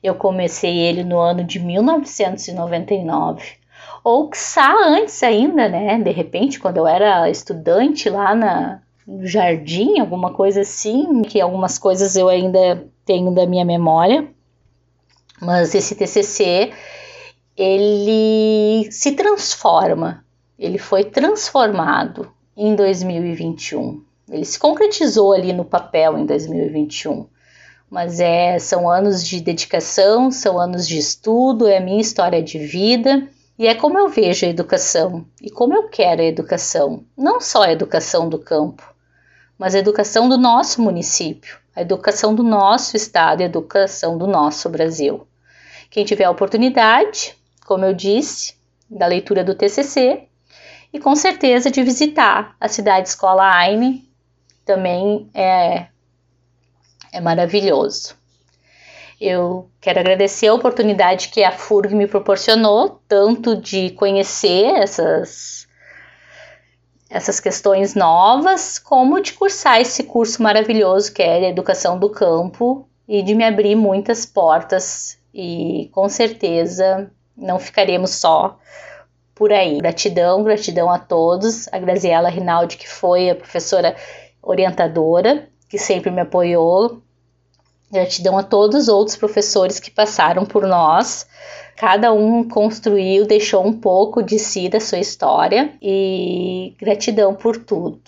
Eu 0.00 0.14
comecei 0.14 0.78
ele 0.78 1.02
no 1.02 1.18
ano 1.18 1.42
de 1.42 1.58
1999. 1.58 3.58
Ou 4.04 4.30
quiçá 4.30 4.72
antes 4.86 5.20
ainda, 5.24 5.68
né? 5.68 5.98
De 5.98 6.12
repente, 6.12 6.60
quando 6.60 6.76
eu 6.76 6.86
era 6.86 7.28
estudante 7.28 8.08
lá 8.08 8.32
na, 8.32 8.80
no 9.04 9.26
jardim, 9.26 9.98
alguma 9.98 10.32
coisa 10.32 10.60
assim, 10.60 11.22
que 11.22 11.40
algumas 11.40 11.76
coisas 11.76 12.14
eu 12.14 12.28
ainda 12.28 12.86
tenho 13.04 13.32
da 13.32 13.44
minha 13.44 13.64
memória. 13.64 14.28
Mas 15.40 15.74
esse 15.74 15.96
TCC 15.96 16.72
ele 17.58 18.47
se 18.90 19.12
transforma, 19.12 20.24
ele 20.58 20.78
foi 20.78 21.04
transformado 21.04 22.30
em 22.56 22.74
2021. 22.74 24.02
Ele 24.30 24.44
se 24.44 24.58
concretizou 24.58 25.32
ali 25.32 25.52
no 25.52 25.64
papel 25.64 26.18
em 26.18 26.26
2021. 26.26 27.26
Mas 27.90 28.20
é, 28.20 28.58
são 28.58 28.90
anos 28.90 29.26
de 29.26 29.40
dedicação, 29.40 30.30
são 30.30 30.58
anos 30.58 30.86
de 30.86 30.98
estudo, 30.98 31.66
é 31.66 31.78
a 31.78 31.80
minha 31.80 32.00
história 32.00 32.42
de 32.42 32.58
vida 32.58 33.26
e 33.58 33.66
é 33.66 33.74
como 33.74 33.98
eu 33.98 34.08
vejo 34.08 34.44
a 34.44 34.48
educação 34.48 35.24
e 35.42 35.50
como 35.50 35.74
eu 35.74 35.88
quero 35.88 36.20
a 36.20 36.26
educação. 36.26 37.04
Não 37.16 37.40
só 37.40 37.62
a 37.62 37.72
educação 37.72 38.28
do 38.28 38.38
campo, 38.38 38.94
mas 39.58 39.74
a 39.74 39.78
educação 39.78 40.28
do 40.28 40.36
nosso 40.36 40.82
município, 40.82 41.58
a 41.74 41.80
educação 41.80 42.34
do 42.34 42.42
nosso 42.42 42.96
estado 42.96 43.40
a 43.40 43.46
educação 43.46 44.18
do 44.18 44.26
nosso 44.26 44.68
Brasil. 44.68 45.26
Quem 45.90 46.04
tiver 46.04 46.24
a 46.24 46.30
oportunidade, 46.30 47.34
como 47.66 47.84
eu 47.84 47.94
disse, 47.94 48.57
da 48.90 49.06
leitura 49.06 49.44
do 49.44 49.54
TCC 49.54 50.28
e 50.92 50.98
com 50.98 51.14
certeza 51.14 51.70
de 51.70 51.82
visitar 51.82 52.56
a 52.60 52.68
cidade 52.68 53.08
escola 53.08 53.44
Aine, 53.44 54.08
também 54.64 55.28
é, 55.34 55.86
é 57.12 57.20
maravilhoso. 57.20 58.16
Eu 59.20 59.68
quero 59.80 59.98
agradecer 59.98 60.46
a 60.46 60.54
oportunidade 60.54 61.28
que 61.28 61.42
a 61.42 61.50
FURG 61.50 61.94
me 61.94 62.06
proporcionou, 62.06 63.00
tanto 63.08 63.56
de 63.56 63.90
conhecer 63.90 64.66
essas, 64.76 65.66
essas 67.10 67.40
questões 67.40 67.94
novas, 67.94 68.78
como 68.78 69.20
de 69.20 69.32
cursar 69.32 69.80
esse 69.80 70.04
curso 70.04 70.42
maravilhoso 70.42 71.12
que 71.12 71.22
é 71.22 71.46
a 71.46 71.48
Educação 71.48 71.98
do 71.98 72.08
Campo 72.10 72.88
e 73.08 73.22
de 73.22 73.34
me 73.34 73.44
abrir 73.44 73.74
muitas 73.74 74.24
portas 74.24 75.18
e 75.34 75.90
com 75.92 76.08
certeza 76.08 77.10
não 77.38 77.58
ficaremos 77.58 78.10
só 78.10 78.58
por 79.34 79.52
aí. 79.52 79.78
Gratidão, 79.78 80.42
gratidão 80.42 80.90
a 80.90 80.98
todos. 80.98 81.68
A 81.72 81.78
Graziela 81.78 82.28
Rinaldi, 82.28 82.76
que 82.76 82.88
foi 82.88 83.30
a 83.30 83.36
professora 83.36 83.94
orientadora, 84.42 85.48
que 85.68 85.78
sempre 85.78 86.10
me 86.10 86.20
apoiou. 86.20 87.00
Gratidão 87.90 88.36
a 88.36 88.42
todos 88.42 88.82
os 88.82 88.88
outros 88.88 89.16
professores 89.16 89.80
que 89.80 89.90
passaram 89.90 90.44
por 90.44 90.66
nós. 90.66 91.26
Cada 91.76 92.12
um 92.12 92.46
construiu, 92.46 93.24
deixou 93.24 93.64
um 93.64 93.72
pouco 93.72 94.22
de 94.22 94.38
si, 94.38 94.68
da 94.68 94.80
sua 94.80 94.98
história. 94.98 95.72
E 95.80 96.74
gratidão 96.78 97.34
por 97.34 97.56
tudo. 97.56 98.02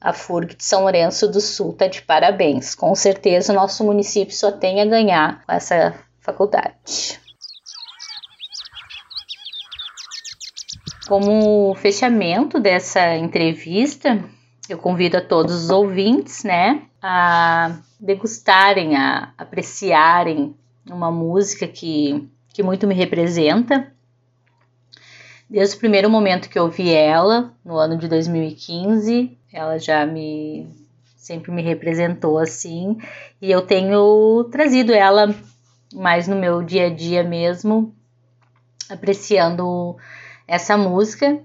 A 0.00 0.12
FURG 0.12 0.56
de 0.56 0.64
São 0.64 0.82
Lourenço 0.82 1.28
do 1.28 1.40
Sul 1.40 1.70
está 1.70 1.86
de 1.86 2.02
parabéns. 2.02 2.74
Com 2.74 2.94
certeza, 2.94 3.52
o 3.52 3.56
nosso 3.56 3.84
município 3.84 4.34
só 4.34 4.50
tem 4.50 4.80
a 4.80 4.86
ganhar 4.86 5.44
com 5.46 5.52
essa 5.52 5.94
faculdade. 6.20 7.20
Como 11.10 11.74
fechamento 11.74 12.60
dessa 12.60 13.16
entrevista, 13.16 14.22
eu 14.68 14.78
convido 14.78 15.16
a 15.16 15.20
todos 15.20 15.64
os 15.64 15.68
ouvintes, 15.68 16.44
né, 16.44 16.82
a 17.02 17.80
degustarem, 17.98 18.94
a 18.94 19.32
apreciarem 19.36 20.54
uma 20.88 21.10
música 21.10 21.66
que, 21.66 22.30
que 22.54 22.62
muito 22.62 22.86
me 22.86 22.94
representa. 22.94 23.92
Desde 25.48 25.74
o 25.74 25.80
primeiro 25.80 26.08
momento 26.08 26.48
que 26.48 26.56
eu 26.56 26.62
ouvi 26.62 26.94
ela, 26.94 27.52
no 27.64 27.76
ano 27.76 27.98
de 27.98 28.06
2015, 28.06 29.36
ela 29.52 29.80
já 29.80 30.06
me 30.06 30.68
sempre 31.16 31.50
me 31.50 31.60
representou 31.60 32.38
assim, 32.38 32.96
e 33.42 33.50
eu 33.50 33.62
tenho 33.62 34.44
trazido 34.52 34.92
ela 34.92 35.34
mais 35.92 36.28
no 36.28 36.36
meu 36.36 36.62
dia 36.62 36.86
a 36.86 36.88
dia 36.88 37.24
mesmo, 37.24 37.92
apreciando 38.88 39.96
essa 40.50 40.76
música, 40.76 41.40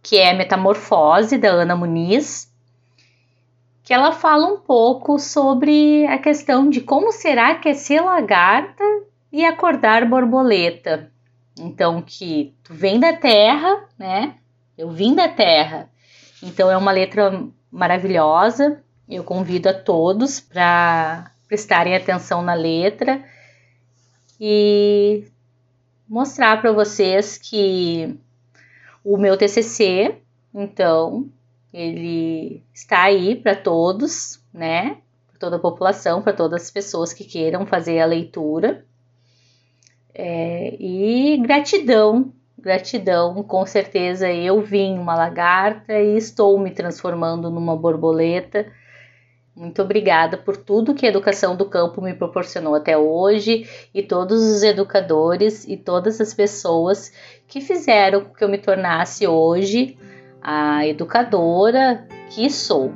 que 0.00 0.16
é 0.16 0.32
Metamorfose 0.32 1.36
da 1.36 1.48
Ana 1.48 1.74
Muniz, 1.74 2.48
que 3.82 3.92
ela 3.92 4.12
fala 4.12 4.46
um 4.46 4.60
pouco 4.60 5.18
sobre 5.18 6.06
a 6.06 6.16
questão 6.16 6.70
de 6.70 6.80
como 6.80 7.10
será 7.10 7.56
que 7.56 7.68
é 7.68 7.74
ser 7.74 8.00
lagarta 8.00 8.84
e 9.32 9.44
acordar 9.44 10.08
borboleta. 10.08 11.10
Então, 11.58 12.00
que 12.00 12.54
tu 12.62 12.72
vem 12.72 13.00
da 13.00 13.14
terra, 13.14 13.84
né? 13.98 14.36
Eu 14.78 14.90
vim 14.90 15.12
da 15.12 15.28
terra. 15.28 15.90
Então, 16.40 16.70
é 16.70 16.76
uma 16.76 16.92
letra 16.92 17.44
maravilhosa. 17.68 18.80
Eu 19.08 19.24
convido 19.24 19.68
a 19.68 19.74
todos 19.74 20.38
para 20.38 21.32
prestarem 21.48 21.96
atenção 21.96 22.42
na 22.42 22.54
letra 22.54 23.24
e 24.40 25.24
mostrar 26.08 26.60
para 26.60 26.72
vocês 26.72 27.38
que 27.38 28.16
o 29.06 29.16
meu 29.16 29.36
TCC, 29.36 30.16
então, 30.52 31.28
ele 31.72 32.60
está 32.74 33.04
aí 33.04 33.36
para 33.36 33.54
todos, 33.54 34.42
né? 34.52 34.96
Para 35.28 35.38
toda 35.38 35.56
a 35.56 35.60
população, 35.60 36.20
para 36.20 36.32
todas 36.32 36.62
as 36.62 36.70
pessoas 36.72 37.12
que 37.12 37.22
queiram 37.22 37.64
fazer 37.64 38.00
a 38.00 38.06
leitura. 38.06 38.84
É, 40.12 40.74
e 40.80 41.36
gratidão, 41.36 42.32
gratidão, 42.58 43.44
com 43.44 43.64
certeza 43.64 44.28
eu 44.32 44.60
vim 44.60 44.98
uma 44.98 45.14
lagarta 45.14 45.92
e 45.92 46.16
estou 46.16 46.58
me 46.58 46.72
transformando 46.72 47.48
numa 47.48 47.76
borboleta. 47.76 48.66
Muito 49.56 49.80
obrigada 49.80 50.36
por 50.36 50.54
tudo 50.54 50.94
que 50.94 51.06
a 51.06 51.08
educação 51.08 51.56
do 51.56 51.64
campo 51.64 52.02
me 52.02 52.12
proporcionou 52.12 52.74
até 52.74 52.98
hoje 52.98 53.66
e 53.94 54.02
todos 54.02 54.42
os 54.42 54.62
educadores 54.62 55.66
e 55.66 55.78
todas 55.78 56.20
as 56.20 56.34
pessoas 56.34 57.10
que 57.48 57.62
fizeram 57.62 58.26
com 58.26 58.34
que 58.34 58.44
eu 58.44 58.50
me 58.50 58.58
tornasse 58.58 59.26
hoje 59.26 59.96
a 60.42 60.86
educadora 60.86 62.06
que 62.28 62.50
sou. 62.50 62.92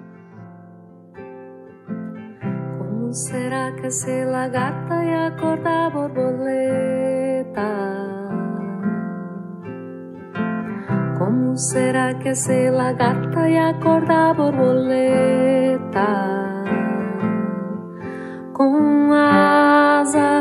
Como 2.76 3.10
será 3.10 3.72
que 3.72 3.90
ser 3.90 4.26
lagarta 4.26 5.02
e 5.02 5.14
acordar 5.14 5.90
borboleta? 5.90 7.70
Como 11.18 11.56
será 11.56 12.12
que 12.14 12.34
ser 12.34 12.70
lagarta 12.70 13.48
e 13.48 13.56
acordar 13.56 14.34
borboleta? 14.34 16.39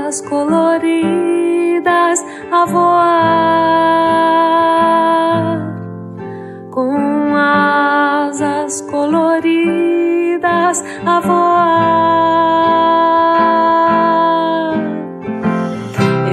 Asas 0.09 0.21
coloridas 0.21 2.25
a 2.51 2.65
voar 2.65 2.89
com 6.71 7.35
asas 7.35 8.81
coloridas 8.89 10.83
a 11.05 11.19
voar. 11.19 11.59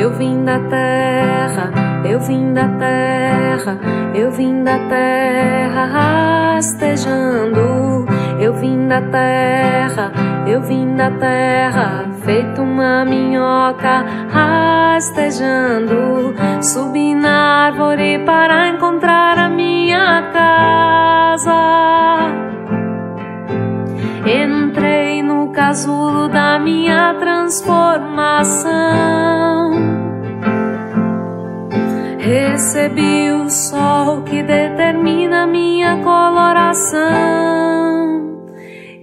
Eu 0.00 0.10
vim 0.12 0.42
da 0.44 0.58
terra, 0.70 1.70
eu 2.08 2.18
vim 2.20 2.54
da 2.54 2.68
terra, 2.78 3.78
eu 4.14 4.30
vim 4.30 4.64
da 4.64 4.78
terra 4.88 6.54
rastejando. 6.54 8.06
Eu 8.38 8.52
vim 8.52 8.86
da 8.86 9.00
terra, 9.00 10.12
eu 10.46 10.62
vim 10.62 10.94
da 10.94 11.10
terra, 11.10 12.06
feito 12.24 12.62
uma 12.62 13.04
minhoca 13.04 14.06
rastejando. 14.30 16.32
Subi 16.62 17.14
na 17.14 17.66
árvore 17.66 18.20
para 18.24 18.68
encontrar 18.68 19.36
a 19.38 19.48
minha 19.48 20.30
casa. 20.32 21.52
Entrei 24.24 25.20
no 25.22 25.48
casulo 25.48 26.28
da 26.28 26.60
minha 26.60 27.14
transformação. 27.14 28.76
Recebi 32.18 33.32
o 33.32 33.50
sol 33.50 34.22
que 34.22 34.42
determina 34.42 35.46
minha 35.46 35.98
coloração. 35.98 37.76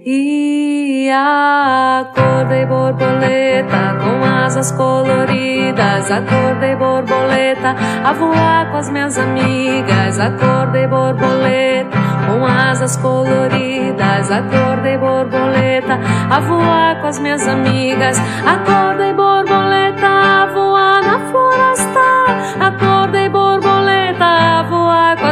E 0.06 1.08
acordei 1.10 2.66
borboleta 2.66 3.96
com 4.02 4.22
asas 4.22 4.70
coloridas. 4.72 6.10
Acordei 6.10 6.76
borboleta 6.76 7.74
a 8.04 8.12
voar 8.12 8.70
com 8.70 8.76
as 8.76 8.90
minhas 8.90 9.16
amigas. 9.16 10.20
Acordei 10.20 10.86
borboleta 10.86 11.96
com 12.26 12.44
asas 12.44 12.98
coloridas. 12.98 14.30
Acordei 14.30 14.98
borboleta 14.98 15.98
a 16.30 16.40
voar 16.40 17.00
com 17.00 17.06
as 17.06 17.18
minhas 17.18 17.48
amigas. 17.48 18.20
Acordei 18.46 19.14
borboleta 19.14 20.06
a 20.06 20.46
voar 20.52 21.02
na 21.02 21.18
floresta. 21.30 22.73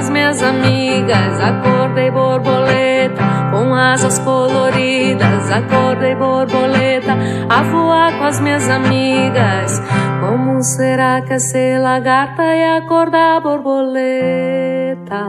As 0.02 0.10
minhas 0.10 0.42
amigas. 0.42 1.40
Acordei 1.40 2.10
borboleta 2.10 3.22
com 3.52 3.72
asas 3.72 4.18
coloridas. 4.18 5.50
Acordei 5.50 6.14
borboleta 6.16 7.12
a 7.48 7.62
voar 7.62 8.18
com 8.18 8.24
as 8.24 8.40
minhas 8.40 8.68
amigas. 8.68 9.80
Como 10.20 10.60
será 10.62 11.20
que 11.20 11.34
é 11.34 11.38
ser 11.38 11.78
lagarta 11.80 12.42
e 12.42 12.78
acordar 12.78 13.40
borboleta? 13.40 15.22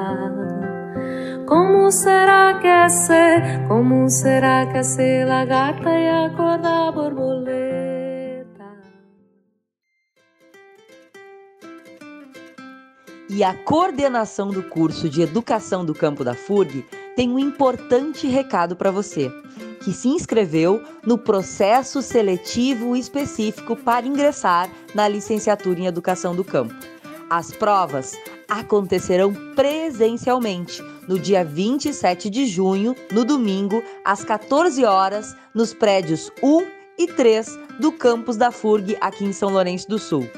Como 1.46 1.92
será 1.92 2.56
que 2.60 2.68
é 2.68 2.90
ser? 2.90 3.68
Como 3.68 4.10
será 4.10 4.66
que 4.66 4.78
é 4.80 4.84
ser 4.84 5.26
lagarta 5.28 5.90
e 5.90 6.10
acordar 6.26 6.92
borboleta? 6.92 7.73
E 13.36 13.44
a 13.44 13.52
coordenação 13.52 14.52
do 14.52 14.62
curso 14.62 15.10
de 15.10 15.24
Educação 15.24 15.84
do 15.84 15.96
Campo 15.96 16.24
da 16.24 16.36
FURG 16.36 16.86
tem 17.16 17.32
um 17.32 17.40
importante 17.40 18.28
recado 18.28 18.76
para 18.76 18.92
você, 18.92 19.32
que 19.84 19.92
se 19.92 20.08
inscreveu 20.08 20.84
no 21.04 21.18
processo 21.18 22.00
seletivo 22.04 22.96
específico 22.96 23.76
para 23.76 24.06
ingressar 24.06 24.70
na 24.94 25.08
licenciatura 25.08 25.80
em 25.80 25.88
Educação 25.88 26.36
do 26.36 26.44
Campo. 26.44 26.76
As 27.28 27.52
provas 27.52 28.14
acontecerão 28.48 29.34
presencialmente 29.56 30.80
no 31.08 31.18
dia 31.18 31.44
27 31.44 32.30
de 32.30 32.46
junho, 32.46 32.96
no 33.12 33.26
domingo, 33.26 33.82
às 34.06 34.24
14 34.24 34.86
horas, 34.86 35.36
nos 35.56 35.74
prédios 35.74 36.32
1 36.44 36.68
e 37.00 37.08
3 37.08 37.58
do 37.80 37.92
campus 37.92 38.38
da 38.38 38.52
FURG 38.52 38.96
aqui 39.02 39.26
em 39.26 39.34
São 39.34 39.50
Lourenço 39.50 39.90
do 39.90 39.98
Sul. 39.98 40.30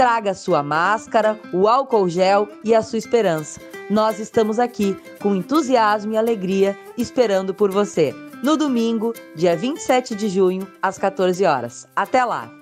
Traga 0.00 0.32
sua 0.32 0.62
máscara, 0.62 1.38
o 1.52 1.68
álcool 1.68 2.08
gel 2.08 2.48
e 2.64 2.74
a 2.74 2.80
sua 2.80 2.98
esperança. 2.98 3.60
Nós 3.90 4.18
estamos 4.18 4.58
aqui 4.58 4.96
com 5.20 5.36
entusiasmo 5.36 6.14
e 6.14 6.16
alegria 6.16 6.74
esperando 6.96 7.52
por 7.52 7.70
você. 7.70 8.14
No 8.42 8.56
domingo, 8.56 9.12
dia 9.36 9.54
27 9.54 10.14
de 10.14 10.30
junho, 10.30 10.66
às 10.80 10.96
14 10.96 11.44
horas. 11.44 11.86
Até 11.94 12.24
lá! 12.24 12.59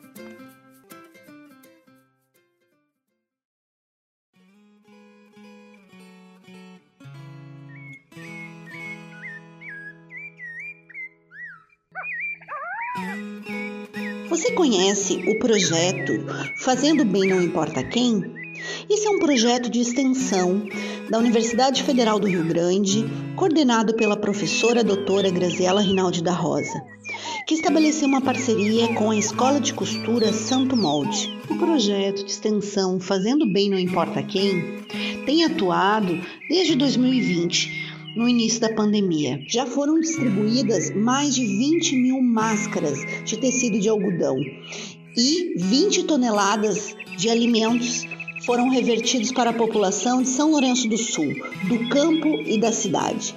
Conhece 14.79 15.25
o 15.27 15.37
projeto 15.41 16.25
Fazendo 16.55 17.05
Bem 17.05 17.27
Não 17.27 17.43
Importa 17.43 17.83
Quem? 17.83 18.23
Esse 18.89 19.09
é 19.09 19.11
um 19.11 19.19
projeto 19.19 19.69
de 19.69 19.81
extensão 19.81 20.63
da 21.11 21.19
Universidade 21.19 21.83
Federal 21.83 22.21
do 22.21 22.29
Rio 22.29 22.45
Grande, 22.45 23.05
coordenado 23.35 23.95
pela 23.95 24.17
professora 24.17 24.85
doutora 24.85 25.31
Graziela 25.31 25.81
Rinaldi 25.81 26.23
da 26.23 26.31
Rosa, 26.31 26.81
que 27.49 27.55
estabeleceu 27.55 28.07
uma 28.07 28.21
parceria 28.21 28.95
com 28.95 29.11
a 29.11 29.17
Escola 29.17 29.61
de 29.61 29.75
Costura 29.75 30.33
Santo 30.33 30.77
Molde. 30.77 31.37
O 31.51 31.59
projeto 31.59 32.25
de 32.25 32.31
extensão 32.31 33.01
Fazendo 33.01 33.53
Bem 33.53 33.69
Não 33.69 33.79
Importa 33.81 34.23
Quem 34.23 34.85
tem 35.27 35.45
atuado 35.45 36.21
desde 36.49 36.77
2020 36.77 37.88
no 38.19 38.29
início 38.29 38.61
da 38.61 38.75
pandemia. 38.75 39.41
Já 39.47 39.65
foram 39.65 40.01
distribuídas 40.01 40.91
mais 40.93 41.37
de 41.37 41.47
20 41.47 41.95
mil 41.95 42.21
máscaras 42.21 42.99
de 43.25 43.37
tecido 43.37 43.79
de 43.79 43.89
algodão 43.89 44.37
e 45.17 45.55
20 45.57 46.03
toneladas 46.03 46.97
de 47.17 47.31
alimentos 47.31 48.03
foram 48.45 48.71
revertidos 48.71 49.31
para 49.31 49.51
a 49.51 49.53
população 49.53 50.21
de 50.21 50.29
São 50.29 50.51
Lourenço 50.51 50.89
do 50.89 50.99
Sul, 50.99 51.33
do 51.69 51.89
campo 51.91 52.29
e 52.45 52.59
da 52.59 52.73
cidade. 52.73 53.37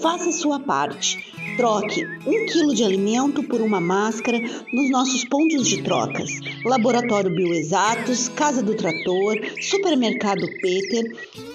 Faça 0.00 0.32
sua 0.32 0.58
parte. 0.58 1.37
Troque 1.58 2.06
um 2.24 2.46
quilo 2.46 2.72
de 2.72 2.84
alimento 2.84 3.42
por 3.42 3.60
uma 3.60 3.80
máscara 3.80 4.38
nos 4.72 4.90
nossos 4.92 5.24
pontos 5.24 5.66
de 5.66 5.82
trocas. 5.82 6.30
Laboratório 6.64 7.34
Bioexatos, 7.34 8.28
Casa 8.28 8.62
do 8.62 8.76
Trator, 8.76 9.36
Supermercado 9.60 10.46
Peter 10.62 11.04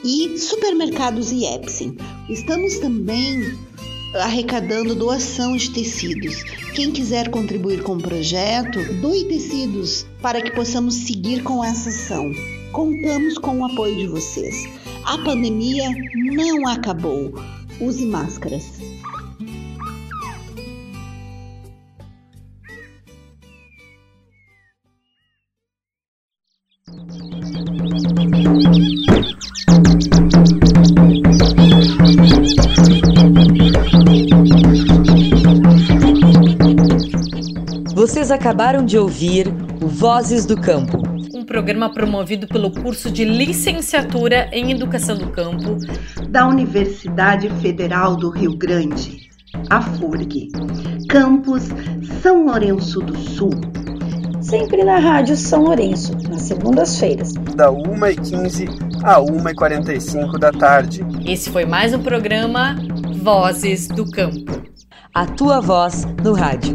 e 0.04 0.38
Supermercados 0.38 1.32
Iepsen. 1.32 1.96
Estamos 2.30 2.80
também 2.80 3.58
arrecadando 4.16 4.94
doação 4.94 5.56
de 5.56 5.72
tecidos. 5.72 6.44
Quem 6.76 6.92
quiser 6.92 7.30
contribuir 7.30 7.82
com 7.82 7.96
o 7.96 8.02
projeto, 8.02 8.80
doe 9.00 9.24
tecidos 9.24 10.06
para 10.22 10.42
que 10.42 10.52
possamos 10.52 10.96
seguir 10.96 11.44
com 11.44 11.64
essa 11.64 11.88
ação. 11.88 12.30
Contamos 12.74 13.38
com 13.38 13.60
o 13.60 13.66
apoio 13.66 13.96
de 13.96 14.08
vocês. 14.08 14.68
A 15.06 15.18
pandemia 15.20 15.90
não 16.14 16.68
acabou. 16.68 17.34
Use 17.80 18.06
máscaras. 18.06 18.66
Acabaram 38.34 38.84
de 38.84 38.98
ouvir 38.98 39.48
o 39.82 39.88
Vozes 39.88 40.46
do 40.46 40.60
Campo. 40.60 40.98
Um 41.36 41.46
programa 41.46 41.94
promovido 41.94 42.48
pelo 42.48 42.72
curso 42.72 43.12
de 43.12 43.24
licenciatura 43.24 44.50
em 44.52 44.72
Educação 44.72 45.18
do 45.18 45.28
Campo 45.28 45.78
da 46.30 46.48
Universidade 46.48 47.50
Federal 47.62 48.16
do 48.16 48.30
Rio 48.30 48.58
Grande, 48.58 49.30
a 49.70 49.82
FURG, 49.82 50.50
campus 51.08 51.70
São 52.22 52.46
Lourenço 52.46 53.00
do 53.02 53.16
Sul. 53.16 53.52
Sempre 54.42 54.84
na 54.84 54.98
Rádio 54.98 55.38
São 55.38 55.64
Lourenço, 55.64 56.18
nas 56.30 56.42
segundas-feiras. 56.42 57.34
Da 57.56 57.72
1h15 57.72 58.68
a 59.04 59.22
1h45 59.22 60.38
da 60.40 60.52
tarde. 60.52 61.06
Esse 61.26 61.50
foi 61.50 61.66
mais 61.66 61.94
um 61.94 62.02
programa 62.02 62.76
Vozes 63.22 63.88
do 63.88 64.10
Campo. 64.10 64.62
A 65.14 65.26
tua 65.26 65.62
voz 65.62 66.06
no 66.24 66.34
rádio. 66.34 66.74